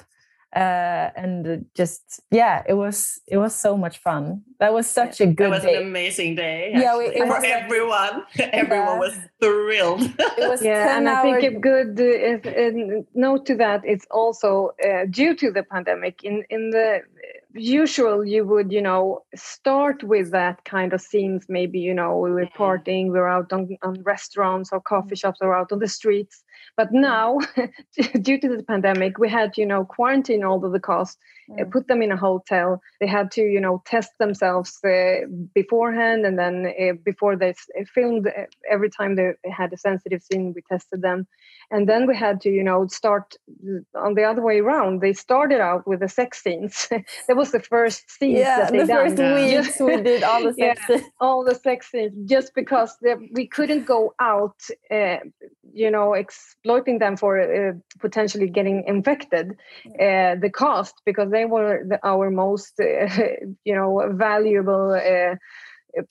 uh, 0.56 1.12
and 1.18 1.66
just 1.76 2.22
yeah, 2.32 2.64
it 2.68 2.74
was 2.74 3.20
it 3.28 3.38
was 3.38 3.54
so 3.54 3.76
much 3.76 3.98
fun. 3.98 4.42
That 4.60 4.74
was 4.74 4.88
such 4.88 5.20
a 5.20 5.26
good. 5.26 5.38
Day. 5.38 5.46
It 5.46 5.50
was 5.50 5.64
day. 5.64 5.76
an 5.76 5.84
amazing 5.84 6.36
day. 6.36 6.72
Yeah, 6.74 6.98
we, 6.98 7.12
for 7.12 7.28
was, 7.28 7.44
everyone. 7.46 8.24
everyone 8.40 8.88
yeah. 8.88 9.00
was 9.00 9.16
thrilled. 9.42 10.02
It 10.04 10.50
was 10.50 10.64
yeah, 10.64 10.98
and 10.98 11.10
I 11.10 11.22
think 11.22 11.44
a 11.44 11.60
good 11.60 12.00
uh, 12.00 13.04
note 13.14 13.46
to 13.48 13.56
that 13.56 13.86
is 13.86 14.08
also 14.12 14.72
uh, 14.82 15.06
due 15.10 15.36
to 15.36 15.52
the 15.52 15.64
pandemic 15.64 16.24
in 16.24 16.44
in 16.50 16.70
the 16.70 17.02
usual 17.56 18.26
you 18.26 18.46
would 18.46 18.72
you 18.72 18.82
know 18.82 19.24
start 19.34 20.04
with 20.04 20.32
that 20.32 20.64
kind 20.66 20.92
of 20.94 21.00
scenes 21.00 21.46
maybe 21.48 21.80
you 21.80 21.94
know 21.94 22.18
we 22.18 22.30
were 22.30 22.46
partying 22.48 23.06
we 23.06 23.12
were 23.12 23.30
out 23.30 23.52
on, 23.54 23.78
on 23.82 24.02
restaurants 24.04 24.72
or 24.74 24.82
coffee 24.82 25.16
shops 25.16 25.40
or 25.42 25.56
out 25.56 25.72
on 25.72 25.80
the 25.80 25.88
streets 25.88 26.44
but 26.78 26.92
now 26.92 27.40
due 28.22 28.40
to 28.40 28.48
the 28.48 28.64
pandemic 28.64 29.18
we 29.18 29.30
had 29.30 29.58
you 29.58 29.66
know 29.66 29.86
quarantine 29.86 30.44
all 30.44 30.64
of 30.64 30.72
the 30.72 30.80
cast 30.80 31.18
uh, 31.60 31.66
put 31.66 31.88
them 31.88 32.02
in 32.02 32.12
a 32.12 32.18
hotel. 32.18 32.82
They 33.00 33.08
had 33.08 33.32
to 33.32 33.42
you 33.42 33.62
know 33.62 33.82
test 33.86 34.12
themselves 34.20 34.80
uh, 34.84 35.28
beforehand 35.54 36.26
and 36.26 36.40
then 36.40 36.66
uh, 36.68 36.94
before 37.04 37.36
they 37.36 37.54
filmed 37.94 38.28
uh, 38.28 38.46
every 38.70 38.90
time 38.90 39.16
they 39.16 39.34
had 39.52 39.72
a 39.74 39.78
sensitive 39.78 40.24
scene 40.24 40.54
we 40.56 40.62
tested 40.62 41.02
them. 41.02 41.28
And 41.72 41.88
then 41.90 42.08
we 42.08 42.16
had 42.16 42.42
to 42.42 42.50
you 42.50 42.64
know 42.64 42.88
start 42.88 43.36
on 43.96 44.16
the 44.16 44.24
other 44.24 44.42
way 44.42 44.60
around. 44.60 45.02
They 45.02 45.14
started 45.14 45.60
out 45.60 45.88
with 45.88 46.00
the 46.00 46.10
sex 46.10 46.42
scenes. 46.42 46.88
That 47.28 47.38
was 47.38 47.52
the 47.52 47.60
first 47.60 48.10
scenes 48.10 48.40
yeah, 48.40 48.60
that 48.60 48.72
they 48.72 48.80
the 48.80 48.88
done. 48.88 49.16
first 49.16 49.20
weeks 49.20 49.80
we 49.80 50.02
did 50.02 50.24
all 50.24 50.44
the 50.44 50.54
sex 50.60 50.82
yeah, 50.90 51.00
all 51.20 51.44
the 51.44 51.56
sex 51.56 51.92
scenes 51.92 52.30
just 52.30 52.54
because 52.56 52.98
we 53.32 53.48
couldn't 53.48 53.86
go 53.86 54.14
out 54.20 54.60
uh, 54.92 55.18
you 55.76 55.92
know 55.92 56.14
exploiting 56.14 57.00
them 57.00 57.18
for 57.18 57.40
uh, 57.40 57.74
potentially 58.00 58.48
getting 58.48 58.84
infected 58.88 59.52
uh, 60.00 60.36
the 60.42 60.50
cost 60.52 60.96
because 61.06 61.30
they 61.30 61.46
were 61.46 61.84
the, 61.88 62.00
our 62.04 62.32
most 62.32 62.80
uh, 62.80 63.08
you 63.66 63.76
know 63.76 64.10
valuable 64.14 64.92
uh, 64.94 65.36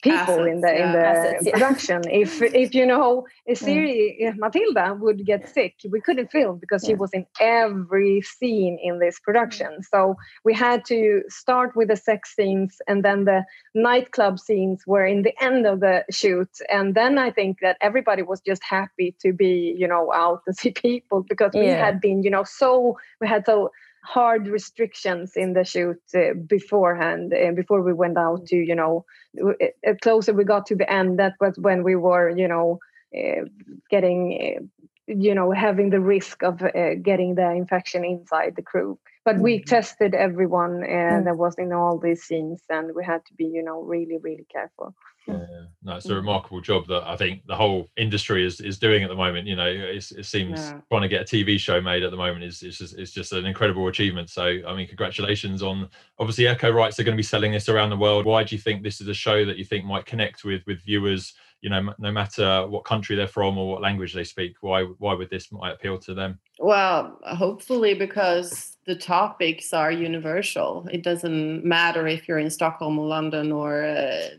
people 0.01 0.19
Assets, 0.19 0.47
in 0.47 0.61
the 0.61 0.67
yeah. 0.67 0.85
in 0.85 0.91
the 0.93 1.05
Assets, 1.05 1.45
yeah. 1.45 1.53
production. 1.53 2.01
if 2.09 2.41
if 2.63 2.73
you 2.73 2.85
know 2.85 3.25
if 3.45 3.59
mm. 3.59 3.65
Siri 3.65 4.15
if 4.19 4.35
Matilda 4.37 4.97
would 4.99 5.25
get 5.25 5.47
sick, 5.47 5.75
we 5.89 6.01
couldn't 6.01 6.31
film 6.31 6.57
because 6.57 6.83
she 6.85 6.95
was 6.95 7.11
in 7.13 7.25
every 7.39 8.21
scene 8.21 8.77
in 8.81 8.99
this 8.99 9.19
production. 9.19 9.67
Mm. 9.79 9.85
So 9.91 10.15
we 10.43 10.53
had 10.53 10.85
to 10.85 11.23
start 11.29 11.75
with 11.75 11.87
the 11.89 11.95
sex 11.95 12.35
scenes 12.35 12.81
and 12.87 13.03
then 13.03 13.25
the 13.25 13.43
nightclub 13.73 14.39
scenes 14.39 14.83
were 14.87 15.05
in 15.05 15.23
the 15.23 15.33
end 15.43 15.65
of 15.65 15.79
the 15.79 16.03
shoot. 16.09 16.49
And 16.69 16.95
then 16.95 17.17
I 17.17 17.31
think 17.31 17.59
that 17.61 17.77
everybody 17.81 18.21
was 18.21 18.41
just 18.41 18.63
happy 18.63 19.15
to 19.21 19.33
be, 19.33 19.75
you 19.77 19.87
know, 19.87 20.11
out 20.13 20.41
and 20.47 20.55
see 20.61 20.71
people 20.71 21.23
because 21.27 21.51
we 21.53 21.67
had 21.67 22.01
been, 22.01 22.23
you 22.23 22.29
know, 22.29 22.43
so 22.43 22.97
we 23.19 23.27
had 23.27 23.45
so 23.45 23.71
hard 24.05 24.47
restrictions 24.47 25.33
in 25.35 25.53
the 25.53 25.63
shoot 25.65 25.97
uh, 26.15 26.33
beforehand 26.47 27.33
uh, 27.33 27.51
before 27.53 27.81
we 27.81 27.93
went 27.93 28.17
out 28.17 28.45
to 28.47 28.55
you 28.55 28.75
know 28.75 29.05
w- 29.37 29.57
uh, 29.87 29.93
closer 30.01 30.33
we 30.33 30.43
got 30.43 30.65
to 30.67 30.75
the 30.75 30.91
end 30.91 31.19
that 31.19 31.33
was 31.39 31.57
when 31.59 31.83
we 31.83 31.95
were 31.95 32.29
you 32.29 32.47
know 32.47 32.79
uh, 33.17 33.43
getting 33.89 34.57
uh, 34.59 34.63
you 35.07 35.33
know 35.35 35.51
having 35.51 35.89
the 35.89 35.99
risk 36.01 36.43
of 36.43 36.61
uh, 36.61 36.95
getting 37.03 37.35
the 37.35 37.49
infection 37.51 38.03
inside 38.05 38.53
the 38.55 38.61
crew. 38.63 38.97
But 39.25 39.39
we 39.39 39.63
tested 39.63 40.13
everyone 40.15 40.83
and 40.83 41.25
Mm. 41.25 41.27
that 41.27 41.37
was 41.37 41.55
in 41.57 41.73
all 41.73 41.99
these 41.99 42.23
scenes 42.23 42.63
and 42.69 42.91
we 42.95 43.03
had 43.03 43.25
to 43.25 43.33
be 43.35 43.45
you 43.45 43.63
know 43.63 43.81
really 43.81 44.17
really 44.21 44.45
careful 44.51 44.95
Yeah, 45.27 45.45
no, 45.83 45.95
it's 45.95 46.05
a 46.07 46.15
remarkable 46.15 46.61
job 46.61 46.87
that 46.87 47.03
I 47.07 47.15
think 47.15 47.41
the 47.47 47.55
whole 47.55 47.89
industry 47.97 48.45
is 48.45 48.59
is 48.61 48.77
doing 48.77 49.03
at 49.03 49.09
the 49.09 49.15
moment. 49.15 49.47
You 49.47 49.55
know, 49.55 49.65
it's, 49.67 50.11
it 50.11 50.25
seems 50.25 50.59
Yeah. 50.59 50.79
trying 50.89 51.01
to 51.01 51.07
get 51.07 51.21
a 51.21 51.35
TV 51.35 51.59
show 51.59 51.81
made 51.81 52.03
at 52.03 52.11
the 52.11 52.17
moment 52.17 52.43
is 52.43 52.61
is 52.63 52.77
just, 52.77 52.97
it's 52.97 53.11
just 53.11 53.33
an 53.33 53.45
incredible 53.45 53.87
achievement. 53.87 54.29
So, 54.29 54.43
I 54.67 54.75
mean, 54.75 54.87
congratulations 54.87 55.63
on 55.63 55.89
obviously 56.19 56.45
Eccho 56.45 56.73
Rights 56.73 56.99
are 56.99 57.03
going 57.03 57.15
to 57.15 57.19
be 57.19 57.23
selling 57.23 57.51
this 57.51 57.69
around 57.69 57.89
the 57.89 57.97
world. 57.97 58.25
Why 58.25 58.43
do 58.43 58.55
you 58.55 58.61
think 58.61 58.83
this 58.83 59.01
is 59.01 59.07
a 59.07 59.13
show 59.13 59.45
that 59.45 59.57
you 59.57 59.65
think 59.65 59.85
might 59.85 60.05
connect 60.05 60.43
with 60.43 60.63
with 60.67 60.83
viewers? 60.83 61.33
You 61.61 61.71
know, 61.71 61.93
no 61.97 62.11
matter 62.11 62.67
what 62.67 62.83
country 62.83 63.15
they're 63.15 63.27
from 63.27 63.57
or 63.57 63.67
what 63.71 63.81
language 63.81 64.13
they 64.13 64.23
speak. 64.23 64.55
Why 64.61 64.83
why 64.83 65.15
would 65.15 65.31
this 65.31 65.51
might 65.51 65.71
appeal 65.71 65.97
to 65.99 66.13
them? 66.13 66.39
Well, 66.59 67.19
hopefully, 67.23 67.95
because 67.95 68.77
the 68.85 68.95
topics 68.95 69.73
are 69.73 69.91
universal. 69.91 70.87
It 70.91 71.01
doesn't 71.01 71.65
matter 71.65 72.05
if 72.07 72.27
you're 72.27 72.37
in 72.37 72.51
Stockholm 72.51 72.99
or 72.99 73.07
London 73.07 73.51
or 73.51 73.83
uh, 73.83 74.29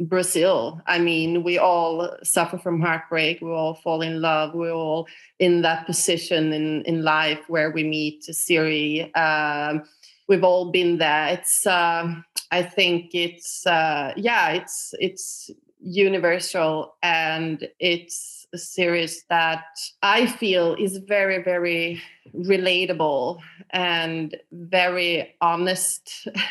Brazil. 0.00 0.80
I 0.86 0.98
mean, 0.98 1.42
we 1.42 1.58
all 1.58 2.16
suffer 2.22 2.58
from 2.58 2.80
heartbreak. 2.80 3.40
We 3.40 3.50
all 3.50 3.74
fall 3.74 4.02
in 4.02 4.20
love. 4.20 4.54
We're 4.54 4.72
all 4.72 5.08
in 5.38 5.62
that 5.62 5.86
position 5.86 6.52
in, 6.52 6.82
in 6.82 7.02
life 7.02 7.40
where 7.48 7.70
we 7.70 7.84
meet 7.84 8.24
Siri. 8.24 9.14
Um, 9.14 9.82
we've 10.28 10.44
all 10.44 10.70
been 10.70 10.98
there. 10.98 11.28
It's, 11.28 11.66
um, 11.66 12.24
I 12.50 12.62
think 12.62 13.14
it's, 13.14 13.66
uh, 13.66 14.12
yeah, 14.16 14.50
it's, 14.50 14.94
it's 14.98 15.50
universal 15.80 16.94
and 17.02 17.66
it's 17.78 18.46
a 18.52 18.58
series 18.58 19.24
that 19.30 19.64
I 20.02 20.26
feel 20.26 20.74
is 20.74 20.98
very, 20.98 21.42
very 21.42 22.02
relatable 22.34 23.40
and 23.70 24.36
very 24.52 25.34
honest 25.40 26.28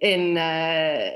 in 0.00 0.38
uh, 0.38 1.10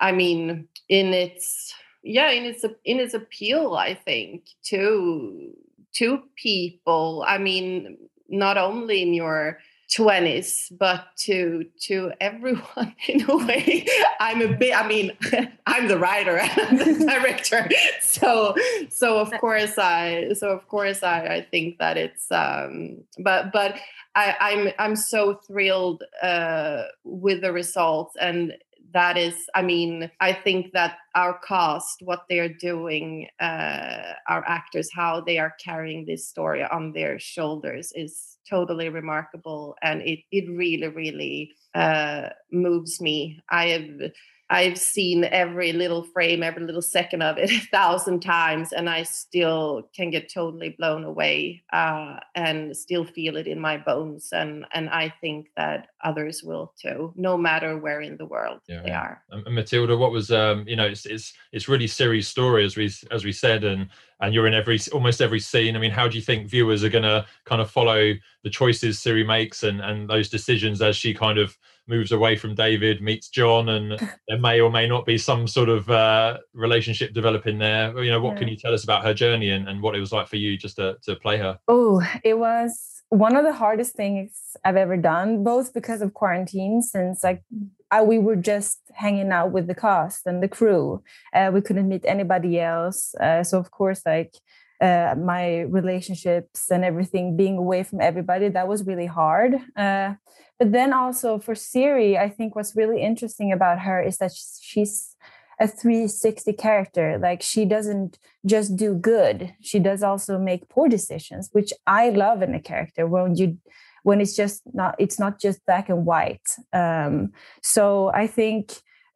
I 0.00 0.12
mean 0.12 0.68
in 0.88 1.12
its 1.12 1.74
yeah 2.02 2.30
in 2.30 2.44
its 2.44 2.64
in 2.84 3.00
its 3.00 3.14
appeal 3.14 3.74
I 3.74 3.94
think 3.94 4.44
to 4.64 5.52
to 5.94 6.22
people 6.36 7.24
I 7.26 7.38
mean 7.38 7.98
not 8.28 8.58
only 8.58 9.02
in 9.02 9.14
your 9.14 9.58
20s 9.90 10.70
but 10.78 11.06
to 11.16 11.64
to 11.80 12.12
everyone 12.20 12.94
in 13.08 13.28
a 13.28 13.36
way. 13.36 13.86
I'm 14.20 14.42
a 14.42 14.48
bit 14.48 14.76
i 14.76 14.86
mean 14.86 15.12
i'm 15.66 15.88
the 15.88 15.98
writer 15.98 16.38
i'm 16.40 16.76
the 16.76 17.06
director 17.20 17.68
so 18.00 18.54
so 18.90 19.18
of 19.18 19.30
course 19.40 19.78
i 19.78 20.32
so 20.34 20.50
of 20.50 20.66
course 20.68 21.02
i 21.02 21.24
i 21.36 21.46
think 21.50 21.78
that 21.78 21.96
it's 21.96 22.30
um 22.30 22.98
but 23.18 23.52
but 23.52 23.76
i 24.14 24.36
i'm 24.40 24.68
i'm 24.78 24.96
so 24.96 25.34
thrilled 25.46 26.02
uh 26.22 26.82
with 27.04 27.40
the 27.40 27.52
results 27.52 28.14
and 28.20 28.54
that 28.92 29.18
is 29.18 29.34
i 29.54 29.62
mean 29.62 30.10
i 30.20 30.32
think 30.32 30.72
that 30.72 30.96
our 31.14 31.38
cast 31.46 31.96
what 32.02 32.22
they 32.28 32.38
are 32.38 32.48
doing 32.48 33.26
uh 33.40 34.12
our 34.28 34.42
actors 34.46 34.88
how 34.94 35.20
they 35.20 35.38
are 35.38 35.54
carrying 35.62 36.04
this 36.06 36.28
story 36.28 36.62
on 36.64 36.92
their 36.92 37.18
shoulders 37.18 37.92
is 37.94 38.38
totally 38.48 38.88
remarkable. 38.88 39.76
And 39.82 40.00
it 40.02 40.20
it 40.32 40.48
really 40.48 40.88
really 40.88 41.52
uh 41.74 42.30
moves 42.50 43.00
me. 43.00 43.38
I 43.50 43.66
have 43.68 44.10
I've 44.50 44.78
seen 44.78 45.24
every 45.24 45.72
little 45.72 46.02
frame, 46.02 46.42
every 46.42 46.64
little 46.64 46.82
second 46.82 47.22
of 47.22 47.36
it 47.36 47.50
a 47.50 47.60
thousand 47.66 48.20
times, 48.20 48.72
and 48.72 48.88
I 48.88 49.02
still 49.02 49.88
can 49.94 50.10
get 50.10 50.32
totally 50.32 50.70
blown 50.70 51.04
away 51.04 51.62
uh, 51.72 52.18
and 52.34 52.76
still 52.76 53.04
feel 53.04 53.36
it 53.36 53.46
in 53.46 53.60
my 53.60 53.76
bones. 53.76 54.30
And 54.32 54.64
and 54.72 54.88
I 54.88 55.12
think 55.20 55.48
that 55.56 55.88
others 56.02 56.42
will 56.42 56.72
too, 56.80 57.12
no 57.16 57.36
matter 57.36 57.76
where 57.78 58.00
in 58.00 58.16
the 58.16 58.26
world 58.26 58.60
Yeah, 58.66 58.82
they 58.82 58.92
are. 58.92 59.22
And 59.30 59.54
Matilda, 59.54 59.96
what 59.96 60.12
was 60.12 60.30
um, 60.30 60.66
you 60.66 60.76
know, 60.76 60.86
it's 60.86 61.04
it's 61.04 61.34
it's 61.52 61.68
really 61.68 61.86
Siri's 61.86 62.28
story 62.28 62.64
as 62.64 62.76
we 62.76 62.90
as 63.10 63.24
we 63.24 63.32
said, 63.32 63.64
and 63.64 63.88
and 64.20 64.34
you're 64.34 64.46
in 64.46 64.54
every 64.54 64.78
almost 64.92 65.20
every 65.20 65.40
scene. 65.40 65.76
I 65.76 65.78
mean, 65.78 65.90
how 65.90 66.08
do 66.08 66.16
you 66.16 66.22
think 66.22 66.48
viewers 66.48 66.84
are 66.84 66.88
going 66.88 67.04
to 67.04 67.26
kind 67.44 67.60
of 67.60 67.70
follow 67.70 68.14
the 68.42 68.50
choices 68.50 68.98
Siri 68.98 69.24
makes 69.24 69.62
and 69.62 69.80
and 69.80 70.08
those 70.08 70.28
decisions 70.28 70.82
as 70.82 70.96
she 70.96 71.14
kind 71.14 71.38
of 71.38 71.56
moves 71.86 72.12
away 72.12 72.36
from 72.36 72.54
David, 72.54 73.00
meets 73.00 73.28
John, 73.28 73.70
and 73.70 73.92
there 74.28 74.38
may 74.38 74.60
or 74.60 74.70
may 74.70 74.86
not 74.86 75.06
be 75.06 75.18
some 75.18 75.46
sort 75.46 75.68
of 75.68 75.88
uh, 75.90 76.38
relationship 76.52 77.14
developing 77.14 77.58
there. 77.58 78.02
You 78.02 78.10
know, 78.10 78.20
what 78.20 78.36
can 78.36 78.48
you 78.48 78.56
tell 78.56 78.74
us 78.74 78.84
about 78.84 79.04
her 79.04 79.14
journey 79.14 79.50
and, 79.50 79.68
and 79.68 79.82
what 79.82 79.96
it 79.96 80.00
was 80.00 80.12
like 80.12 80.28
for 80.28 80.36
you 80.36 80.56
just 80.56 80.76
to 80.76 80.96
to 81.02 81.16
play 81.16 81.38
her? 81.38 81.58
Oh, 81.68 82.02
it 82.24 82.38
was 82.38 82.97
one 83.10 83.36
of 83.36 83.44
the 83.44 83.54
hardest 83.54 83.94
things 83.94 84.56
I've 84.64 84.76
ever 84.76 84.96
done, 84.96 85.42
both 85.42 85.72
because 85.72 86.02
of 86.02 86.14
quarantine, 86.14 86.82
since 86.82 87.24
like 87.24 87.42
I, 87.90 88.02
we 88.02 88.18
were 88.18 88.36
just 88.36 88.80
hanging 88.92 89.32
out 89.32 89.50
with 89.50 89.66
the 89.66 89.74
cast 89.74 90.26
and 90.26 90.42
the 90.42 90.48
crew. 90.48 91.02
Uh, 91.32 91.50
we 91.52 91.62
couldn't 91.62 91.88
meet 91.88 92.04
anybody 92.04 92.60
else. 92.60 93.14
Uh, 93.14 93.42
so 93.42 93.58
of 93.58 93.70
course, 93.70 94.02
like 94.04 94.34
uh, 94.80 95.14
my 95.16 95.60
relationships 95.60 96.70
and 96.70 96.84
everything 96.84 97.36
being 97.36 97.56
away 97.56 97.82
from 97.82 98.00
everybody, 98.00 98.48
that 98.48 98.68
was 98.68 98.86
really 98.86 99.06
hard. 99.06 99.54
Uh, 99.74 100.14
but 100.58 100.72
then 100.72 100.92
also 100.92 101.38
for 101.38 101.54
Siri, 101.54 102.18
I 102.18 102.28
think 102.28 102.54
what's 102.54 102.76
really 102.76 103.00
interesting 103.00 103.52
about 103.52 103.80
her 103.80 104.02
is 104.02 104.18
that 104.18 104.32
she's 104.32 105.16
a 105.60 105.66
360 105.66 106.52
character. 106.54 107.18
Like 107.20 107.42
she 107.42 107.64
doesn't 107.64 108.18
just 108.46 108.76
do 108.76 108.94
good; 108.94 109.54
she 109.60 109.78
does 109.78 110.02
also 110.02 110.38
make 110.38 110.68
poor 110.68 110.88
decisions, 110.88 111.48
which 111.52 111.72
I 111.86 112.10
love 112.10 112.42
in 112.42 112.54
a 112.54 112.60
character. 112.60 113.06
When 113.06 113.36
you 113.36 113.58
when 114.02 114.20
it's 114.20 114.36
just 114.36 114.62
not 114.72 114.94
it's 114.98 115.18
not 115.18 115.40
just 115.40 115.64
black 115.66 115.88
and 115.88 116.04
white. 116.06 116.48
Um, 116.72 117.32
so 117.62 118.10
I 118.14 118.26
think 118.26 118.72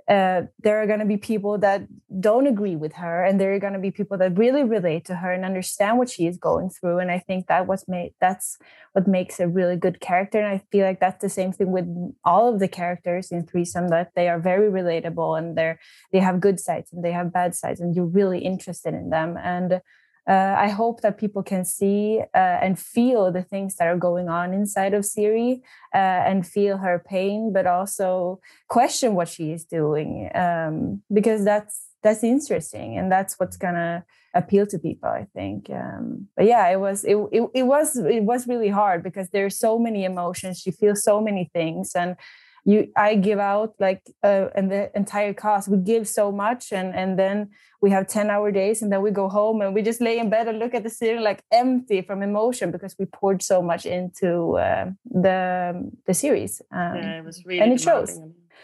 uh, 0.09 0.43
there 0.61 0.83
are 0.83 0.87
going 0.87 0.99
to 0.99 1.07
be 1.07 1.17
people 1.17 1.59
that 1.59 1.83
don't 2.21 2.47
agree 2.47 2.77
with 2.77 2.95
her, 2.95 3.25
and 3.25 3.41
there 3.41 3.55
are 3.55 3.59
going 3.59 3.73
to 3.73 3.79
be 3.79 3.91
people 3.91 4.19
that 4.19 4.37
really 4.37 4.65
relate 4.65 5.05
to 5.07 5.17
her 5.17 5.33
and 5.33 5.45
understand 5.45 5.99
what 5.99 6.11
she 6.11 6.27
is 6.27 6.37
going 6.37 6.71
through. 6.71 6.99
And 6.99 7.11
I 7.11 7.19
think 7.19 7.47
that 7.47 7.67
what's 7.67 7.87
made 7.89 8.15
that's 8.21 8.59
what 8.93 9.07
makes 9.07 9.41
a 9.41 9.49
really 9.49 9.77
good 9.77 10.01
character. 10.01 10.39
And 10.39 10.49
I 10.49 10.63
feel 10.71 10.85
like 10.85 11.01
that's 11.01 11.23
the 11.23 11.29
same 11.29 11.53
thing 11.53 11.71
with 11.71 11.87
all 12.25 12.53
of 12.53 12.59
the 12.59 12.69
characters 12.69 13.31
in 13.31 13.47
threesome 13.47 13.89
that 13.89 14.13
they 14.15 14.29
are 14.29 14.41
very 14.41 14.71
relatable 14.71 15.39
and 15.39 15.57
they're 15.57 15.79
they 16.13 16.19
have 16.19 16.41
good 16.41 16.59
sides 16.59 16.93
and 16.93 17.05
they 17.05 17.13
have 17.13 17.33
bad 17.33 17.55
sides, 17.55 17.81
and 17.81 17.95
you're 17.95 18.05
really 18.05 18.41
interested 18.41 18.95
in 18.95 19.11
them. 19.11 19.37
And 19.37 19.81
uh, 20.29 20.55
I 20.57 20.69
hope 20.69 21.01
that 21.01 21.19
people 21.19 21.43
can 21.43 21.65
see 21.65 22.21
uh, 22.35 22.59
and 22.63 22.79
feel 22.79 23.33
the 23.33 23.43
things 23.43 23.77
that 23.77 23.89
are 23.89 23.97
going 23.97 24.29
on 24.29 24.53
inside 24.53 24.95
of 24.95 25.05
Siri 25.05 25.63
uh, 25.95 25.99
and 25.99 26.47
feel 26.47 26.79
her 26.79 27.03
pain, 27.05 27.53
but 27.53 27.67
also 27.67 28.41
question 28.69 29.15
what 29.15 29.29
she 29.29 29.51
is 29.51 29.65
doing 29.65 30.31
um, 30.35 31.03
because 31.13 31.45
that's 31.45 31.89
that's 32.03 32.25
interesting 32.25 32.99
and 32.99 33.11
that's 33.11 33.39
what's 33.39 33.57
gonna 33.57 34.05
appeal 34.35 34.67
to 34.67 34.79
people. 34.79 35.09
I 35.09 35.27
think. 35.35 35.69
Um, 35.71 36.29
but 36.37 36.47
yeah, 36.47 36.69
it 36.69 36.79
was 36.79 37.05
it, 37.05 37.17
it 37.33 37.43
it 37.55 37.63
was 37.65 37.97
it 37.97 38.23
was 38.23 38.47
really 38.47 38.69
hard 38.69 39.03
because 39.03 39.31
there's 39.31 39.59
so 39.59 39.79
many 39.79 40.05
emotions. 40.05 40.65
You 40.67 40.73
feel 40.73 40.95
so 40.95 41.21
many 41.21 41.51
things 41.53 41.93
and 41.97 42.17
you 42.65 42.89
i 42.97 43.15
give 43.15 43.39
out 43.39 43.75
like 43.81 44.03
uh, 44.23 44.47
and 44.55 44.71
the 44.71 44.91
entire 44.95 45.35
cast 45.35 45.69
we 45.69 45.77
give 45.79 46.07
so 46.07 46.31
much 46.31 46.73
and 46.73 46.95
and 46.95 47.19
then 47.19 47.49
we 47.81 47.91
have 47.91 48.07
10 48.07 48.31
hour 48.31 48.53
days 48.53 48.83
and 48.83 48.93
then 48.93 49.03
we 49.03 49.11
go 49.11 49.29
home 49.29 49.61
and 49.61 49.75
we 49.75 49.83
just 49.83 50.01
lay 50.01 50.19
in 50.19 50.31
bed 50.31 50.47
and 50.47 50.59
look 50.59 50.73
at 50.73 50.85
the 50.85 50.91
ceiling 50.91 51.23
like 51.23 51.43
empty 51.51 52.01
from 52.03 52.23
emotion 52.23 52.71
because 52.71 52.95
we 52.99 53.07
poured 53.07 53.43
so 53.43 53.61
much 53.61 53.85
into 53.85 54.57
uh, 54.57 54.87
the 55.05 55.91
the 56.07 56.15
series 56.15 56.63
um, 56.71 56.97
yeah, 56.97 57.19
it 57.19 57.25
was 57.25 57.45
really 57.45 57.61
and 57.61 57.73
it 57.73 57.81
shows 57.81 58.21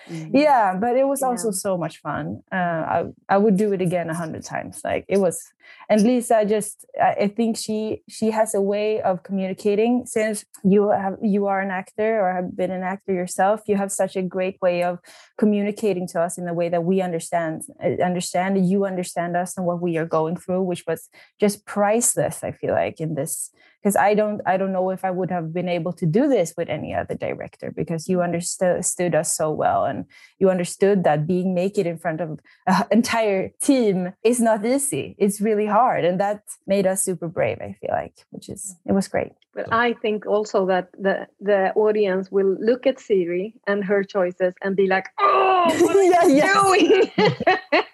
Mm-hmm. 0.07 0.37
Yeah, 0.37 0.77
but 0.81 0.97
it 0.97 1.07
was 1.07 1.23
also 1.23 1.51
so 1.51 1.77
much 1.77 1.99
fun. 1.99 2.43
Uh, 2.51 2.57
I 2.57 3.05
I 3.29 3.39
would 3.39 3.57
do 3.57 3.73
it 3.73 3.83
again 3.83 4.09
a 4.09 4.15
hundred 4.15 4.45
times. 4.45 4.81
Like 4.85 5.05
it 5.09 5.19
was, 5.19 5.43
and 5.91 6.03
Lisa 6.03 6.45
just 6.47 6.87
I 7.03 7.29
think 7.29 7.57
she 7.57 8.03
she 8.09 8.31
has 8.31 8.55
a 8.55 8.61
way 8.61 9.01
of 9.03 9.23
communicating. 9.23 10.07
Since 10.07 10.45
you 10.65 10.91
have 10.91 11.17
you 11.23 11.47
are 11.47 11.61
an 11.61 11.71
actor 11.71 12.21
or 12.21 12.33
have 12.33 12.57
been 12.57 12.71
an 12.71 12.83
actor 12.83 13.13
yourself, 13.13 13.63
you 13.67 13.77
have 13.77 13.93
such 13.93 14.17
a 14.17 14.23
great 14.23 14.57
way 14.63 14.83
of 14.83 14.99
communicating 15.37 16.07
to 16.09 16.21
us 16.21 16.39
in 16.39 16.45
the 16.45 16.55
way 16.55 16.69
that 16.69 16.85
we 16.85 17.03
understand 17.03 17.63
uh, 17.83 18.03
understand 18.03 18.69
you 18.69 18.87
understand 18.87 19.37
us 19.37 19.57
and 19.57 19.67
what 19.67 19.83
we 19.83 19.99
are 19.99 20.07
going 20.07 20.37
through, 20.37 20.63
which 20.63 20.85
was 20.87 21.09
just 21.39 21.67
priceless. 21.67 22.43
I 22.43 22.53
feel 22.53 22.73
like 22.73 23.01
in 23.01 23.15
this 23.15 23.51
because 23.83 23.97
I 23.97 24.14
don't 24.14 24.41
I 24.47 24.57
don't 24.57 24.73
know 24.73 24.91
if 24.91 25.05
I 25.05 25.11
would 25.11 25.31
have 25.31 25.53
been 25.53 25.69
able 25.69 25.93
to 25.95 26.07
do 26.07 26.29
this 26.29 26.55
with 26.57 26.69
any 26.69 26.95
other 26.95 27.14
director 27.14 27.73
because 27.75 28.09
you 28.09 28.23
understood 28.23 29.14
us 29.14 29.37
so 29.37 29.51
well 29.51 29.85
and 29.85 30.05
you 30.38 30.51
understood 30.51 31.05
that 31.05 31.27
being 31.27 31.55
naked 31.55 31.87
in 31.87 31.99
front 31.99 32.21
of 32.21 32.38
an 32.67 32.85
entire 32.91 33.51
team 33.61 34.12
is 34.25 34.41
not 34.41 34.64
easy. 34.64 35.14
It's 35.19 35.41
really 35.41 35.67
hard, 35.67 36.05
and 36.05 36.21
that 36.21 36.43
made 36.67 36.87
us 36.87 37.03
super 37.03 37.29
brave. 37.29 37.59
I 37.61 37.77
feel 37.81 37.91
like, 37.93 38.14
which 38.31 38.49
is 38.49 38.77
it 38.87 38.93
was 38.93 39.09
great. 39.09 39.33
But 39.55 39.73
I 39.73 39.95
think 39.95 40.27
also 40.27 40.67
that 40.67 40.91
the 40.99 41.27
the 41.41 41.73
audience 41.75 42.31
will 42.31 42.57
look 42.61 42.87
at 42.87 43.01
Siri 43.01 43.55
and 43.67 43.85
her 43.85 44.05
choices 44.05 44.55
and 44.62 44.77
be 44.77 44.87
like, 44.87 45.09
"Oh, 45.19 45.67
what 45.81 45.97
are 46.23 46.31
you 46.31 46.43
doing?" 46.43 47.11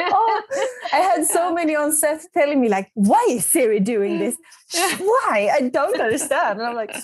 oh, 0.00 0.29
had 1.00 1.26
so 1.26 1.52
many 1.52 1.74
on 1.76 1.92
set 1.92 2.20
telling 2.32 2.60
me 2.60 2.68
like, 2.68 2.90
"Why 2.94 3.24
is 3.30 3.46
Siri 3.46 3.80
doing 3.80 4.18
this? 4.18 4.36
Why? 4.98 5.50
I 5.52 5.68
don't 5.68 6.00
understand." 6.00 6.60
And 6.60 6.68
I'm 6.68 6.76
like, 6.76 6.94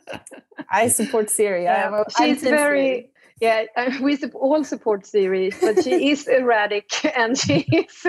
"I 0.70 0.88
support 0.88 1.30
Siri. 1.30 1.64
Yeah, 1.64 1.90
I 1.90 1.98
am, 1.98 2.04
she's 2.16 2.42
very." 2.42 2.88
Siri 2.88 3.10
yeah, 3.40 3.64
we 4.00 4.18
all 4.34 4.64
support 4.64 5.06
Siri, 5.06 5.52
but 5.60 5.82
she 5.84 6.10
is 6.10 6.26
erratic 6.26 6.90
and 7.16 7.38
she 7.38 7.60
is 7.72 8.06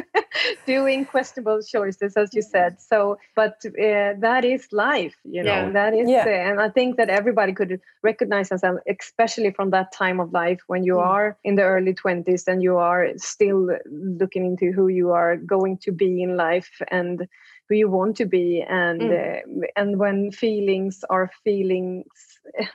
doing 0.66 1.06
questionable 1.06 1.62
choices, 1.62 2.18
as 2.18 2.34
you 2.34 2.42
said. 2.42 2.82
So, 2.82 3.18
but 3.36 3.64
uh, 3.66 4.14
that 4.20 4.44
is 4.44 4.68
life, 4.72 5.16
you 5.24 5.44
know. 5.44 5.66
Yeah. 5.66 5.72
That 5.72 5.94
is, 5.94 6.10
yeah. 6.10 6.26
Uh, 6.26 6.52
and 6.52 6.62
I 6.62 6.70
think 6.70 6.98
that 6.98 7.10
everybody 7.10 7.54
could 7.54 7.80
recognize 8.04 8.50
themselves, 8.50 8.80
especially 8.88 9.52
from 9.52 9.70
that 9.72 9.92
time 9.92 10.20
of 10.20 10.34
life 10.34 10.62
when 10.68 10.84
you 10.84 10.96
mm. 10.96 11.06
are 11.06 11.38
in 11.44 11.56
the 11.56 11.64
early 11.64 11.94
twenties 11.94 12.48
and 12.48 12.64
you 12.64 12.78
are 12.78 13.10
still 13.18 13.70
looking 13.86 14.46
into 14.46 14.72
who 14.72 14.88
you 14.88 15.12
are 15.12 15.38
going 15.38 15.78
to 15.80 15.92
be 15.92 16.24
in 16.24 16.38
life 16.38 16.82
and 16.90 17.28
who 17.68 17.76
you 17.76 17.88
want 17.88 18.18
to 18.18 18.26
be, 18.26 18.66
and 18.68 19.02
mm. 19.02 19.64
uh, 19.64 19.68
and 19.76 20.00
when 20.00 20.32
feelings 20.32 21.04
are 21.10 21.30
feelings 21.44 22.08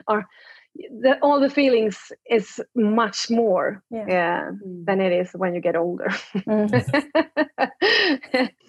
are 0.07 0.25
the, 0.75 1.17
all 1.21 1.39
the 1.39 1.49
feelings 1.49 2.11
is 2.29 2.61
much 2.75 3.29
more 3.29 3.83
yeah. 3.89 4.05
yeah 4.07 4.51
mm. 4.51 4.85
than 4.85 5.01
it 5.01 5.11
is 5.11 5.31
when 5.33 5.55
you 5.55 5.61
get 5.61 5.75
older. 5.75 6.09
Mm. 6.35 6.71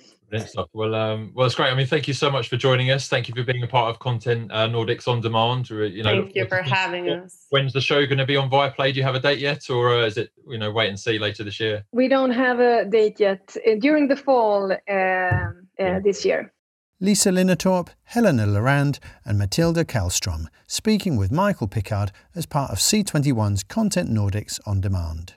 stuff. 0.47 0.69
Well, 0.73 0.95
um, 0.95 1.33
well, 1.35 1.47
it's 1.47 1.55
great. 1.55 1.71
I 1.71 1.75
mean, 1.75 1.87
thank 1.87 2.09
you 2.09 2.15
so 2.15 2.31
much 2.31 2.49
for 2.49 2.57
joining 2.57 2.91
us. 2.91 3.09
Thank 3.09 3.29
you 3.29 3.35
for 3.35 3.45
being 3.45 3.63
a 3.63 3.67
part 3.67 3.91
of 3.91 3.99
Content 3.99 4.51
uh, 4.53 4.69
Nordics 4.69 5.09
on 5.09 5.21
Demand. 5.21 5.71
You 5.71 6.03
know, 6.03 6.23
thank 6.23 6.35
you 6.35 6.47
for 6.47 6.63
having 6.63 7.09
us. 7.09 7.47
When's 7.51 7.73
the 7.73 7.81
show 7.81 8.05
going 8.07 8.19
to 8.19 8.27
be 8.27 8.37
on 8.37 8.51
Viaplay? 8.51 8.93
Do 8.93 8.99
you 8.99 9.05
have 9.05 9.15
a 9.15 9.21
date 9.21 9.39
yet, 9.39 9.71
or 9.71 9.95
uh, 9.95 10.07
is 10.07 10.17
it 10.17 10.31
you 10.49 10.59
know 10.59 10.71
wait 10.71 10.89
and 10.89 10.99
see 10.99 11.19
later 11.19 11.45
this 11.45 11.61
year? 11.61 11.85
We 11.93 12.09
don't 12.09 12.33
have 12.33 12.61
a 12.61 12.85
date 12.85 13.21
yet. 13.21 13.57
Uh, 13.67 13.77
during 13.79 14.09
the 14.09 14.17
fall 14.17 14.73
uh, 14.73 14.95
uh, 14.95 15.53
yeah. 15.79 16.01
this 16.01 16.25
year. 16.25 16.53
Lisa 16.99 17.29
Linnertorp, 17.29 17.89
Helena 18.05 18.47
Lorand, 18.47 18.99
and 19.27 19.39
Matilda 19.39 19.85
Kallstrom, 19.85 20.47
speaking 20.67 21.17
with 21.17 21.31
Michael 21.31 21.69
Pickard 21.69 22.11
as 22.35 22.47
part 22.47 22.71
of 22.71 22.79
C21's 22.79 23.63
Content 23.65 24.09
Nordics 24.11 24.59
on 24.67 24.81
Demand. 24.81 25.35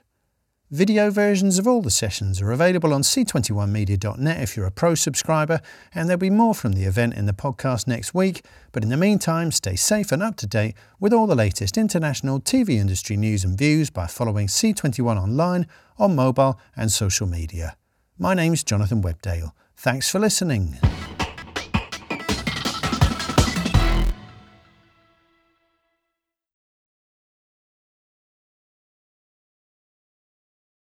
Video 0.70 1.10
versions 1.10 1.58
of 1.58 1.66
all 1.66 1.82
the 1.82 1.90
sessions 1.90 2.40
are 2.40 2.50
available 2.50 2.94
on 2.94 3.02
c21media.net 3.02 4.40
if 4.40 4.56
you're 4.56 4.64
a 4.64 4.70
pro 4.70 4.94
subscriber, 4.94 5.60
and 5.94 6.08
there'll 6.08 6.18
be 6.18 6.30
more 6.30 6.54
from 6.54 6.72
the 6.72 6.84
event 6.84 7.12
in 7.12 7.26
the 7.26 7.34
podcast 7.34 7.86
next 7.86 8.14
week. 8.14 8.42
But 8.72 8.82
in 8.82 8.88
the 8.88 8.96
meantime, 8.96 9.50
stay 9.50 9.76
safe 9.76 10.12
and 10.12 10.22
up 10.22 10.36
to 10.36 10.46
date 10.46 10.76
with 10.98 11.12
all 11.12 11.26
the 11.26 11.34
latest 11.34 11.76
international 11.76 12.40
TV 12.40 12.78
industry 12.78 13.18
news 13.18 13.44
and 13.44 13.58
views 13.58 13.90
by 13.90 14.06
following 14.06 14.46
C21 14.46 15.20
online, 15.20 15.66
on 15.98 16.14
mobile, 16.14 16.58
and 16.74 16.90
social 16.90 17.26
media. 17.26 17.76
My 18.16 18.32
name's 18.32 18.64
Jonathan 18.64 19.02
Webdale. 19.02 19.52
Thanks 19.76 20.08
for 20.08 20.18
listening. 20.18 20.78